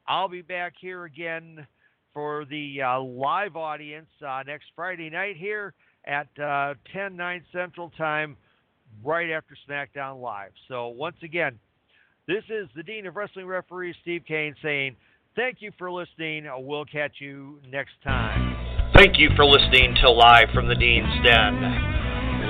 I'll 0.07 0.29
be 0.29 0.43
back 0.43 0.75
here 0.81 1.05
again 1.05 1.67
for 2.15 2.45
the 2.47 2.83
uh, 2.83 3.01
live 3.01 3.57
audience 3.57 4.09
uh, 4.27 4.43
next 4.47 4.67
Friday 4.75 5.11
night 5.11 5.37
here 5.37 5.75
at 6.07 6.29
uh, 6.43 6.75
10 6.93 7.17
9 7.17 7.45
Central 7.53 7.91
Time, 7.99 8.37
right 9.05 9.31
after 9.31 9.57
SmackDown 9.69 10.21
Live. 10.21 10.53
So, 10.69 10.89
once 10.89 11.17
again, 11.23 11.59
this 12.27 12.45
is 12.49 12.69
the 12.75 12.83
Dean 12.83 13.07
of 13.07 13.17
Wrestling 13.17 13.47
Referees, 13.47 13.95
Steve 14.03 14.23
Kane, 14.27 14.55
saying 14.63 14.97
thank 15.37 15.59
you 15.61 15.73
for 15.79 15.91
listening. 15.91 16.47
We'll 16.59 16.87
catch 16.87 17.17
you 17.19 17.61
next 17.71 17.93
time. 18.03 18.57
Thank 18.95 19.19
you 19.19 19.31
for 19.37 19.45
listening 19.45 19.95
to 20.03 20.11
Live 20.11 20.49
from 20.55 20.67
the 20.67 20.75
Dean's 20.75 21.25
Den. 21.25 21.98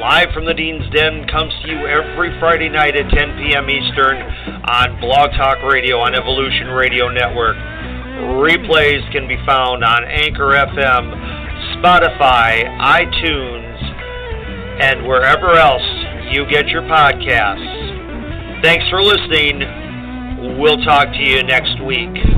Live 0.01 0.31
from 0.33 0.45
the 0.47 0.55
Dean's 0.55 0.89
Den 0.95 1.27
comes 1.27 1.53
to 1.65 1.69
you 1.69 1.87
every 1.89 2.31
Friday 2.39 2.69
night 2.69 2.95
at 2.95 3.11
10 3.11 3.35
p.m. 3.37 3.69
Eastern 3.69 4.23
on 4.71 5.01
Blog 5.01 5.31
Talk 5.33 5.59
Radio 5.65 5.99
on 5.99 6.15
Evolution 6.15 6.69
Radio 6.69 7.09
Network. 7.09 7.57
Replays 8.39 9.03
can 9.11 9.27
be 9.27 9.35
found 9.45 9.83
on 9.83 10.05
Anchor 10.05 10.55
FM, 10.55 11.83
Spotify, 11.83 12.63
iTunes, 12.79 13.75
and 14.81 15.05
wherever 15.05 15.59
else 15.59 15.83
you 16.31 16.47
get 16.49 16.69
your 16.69 16.83
podcasts. 16.83 18.63
Thanks 18.63 18.89
for 18.91 19.03
listening. 19.03 20.59
We'll 20.61 20.79
talk 20.85 21.09
to 21.09 21.29
you 21.29 21.43
next 21.43 21.83
week. 21.83 22.38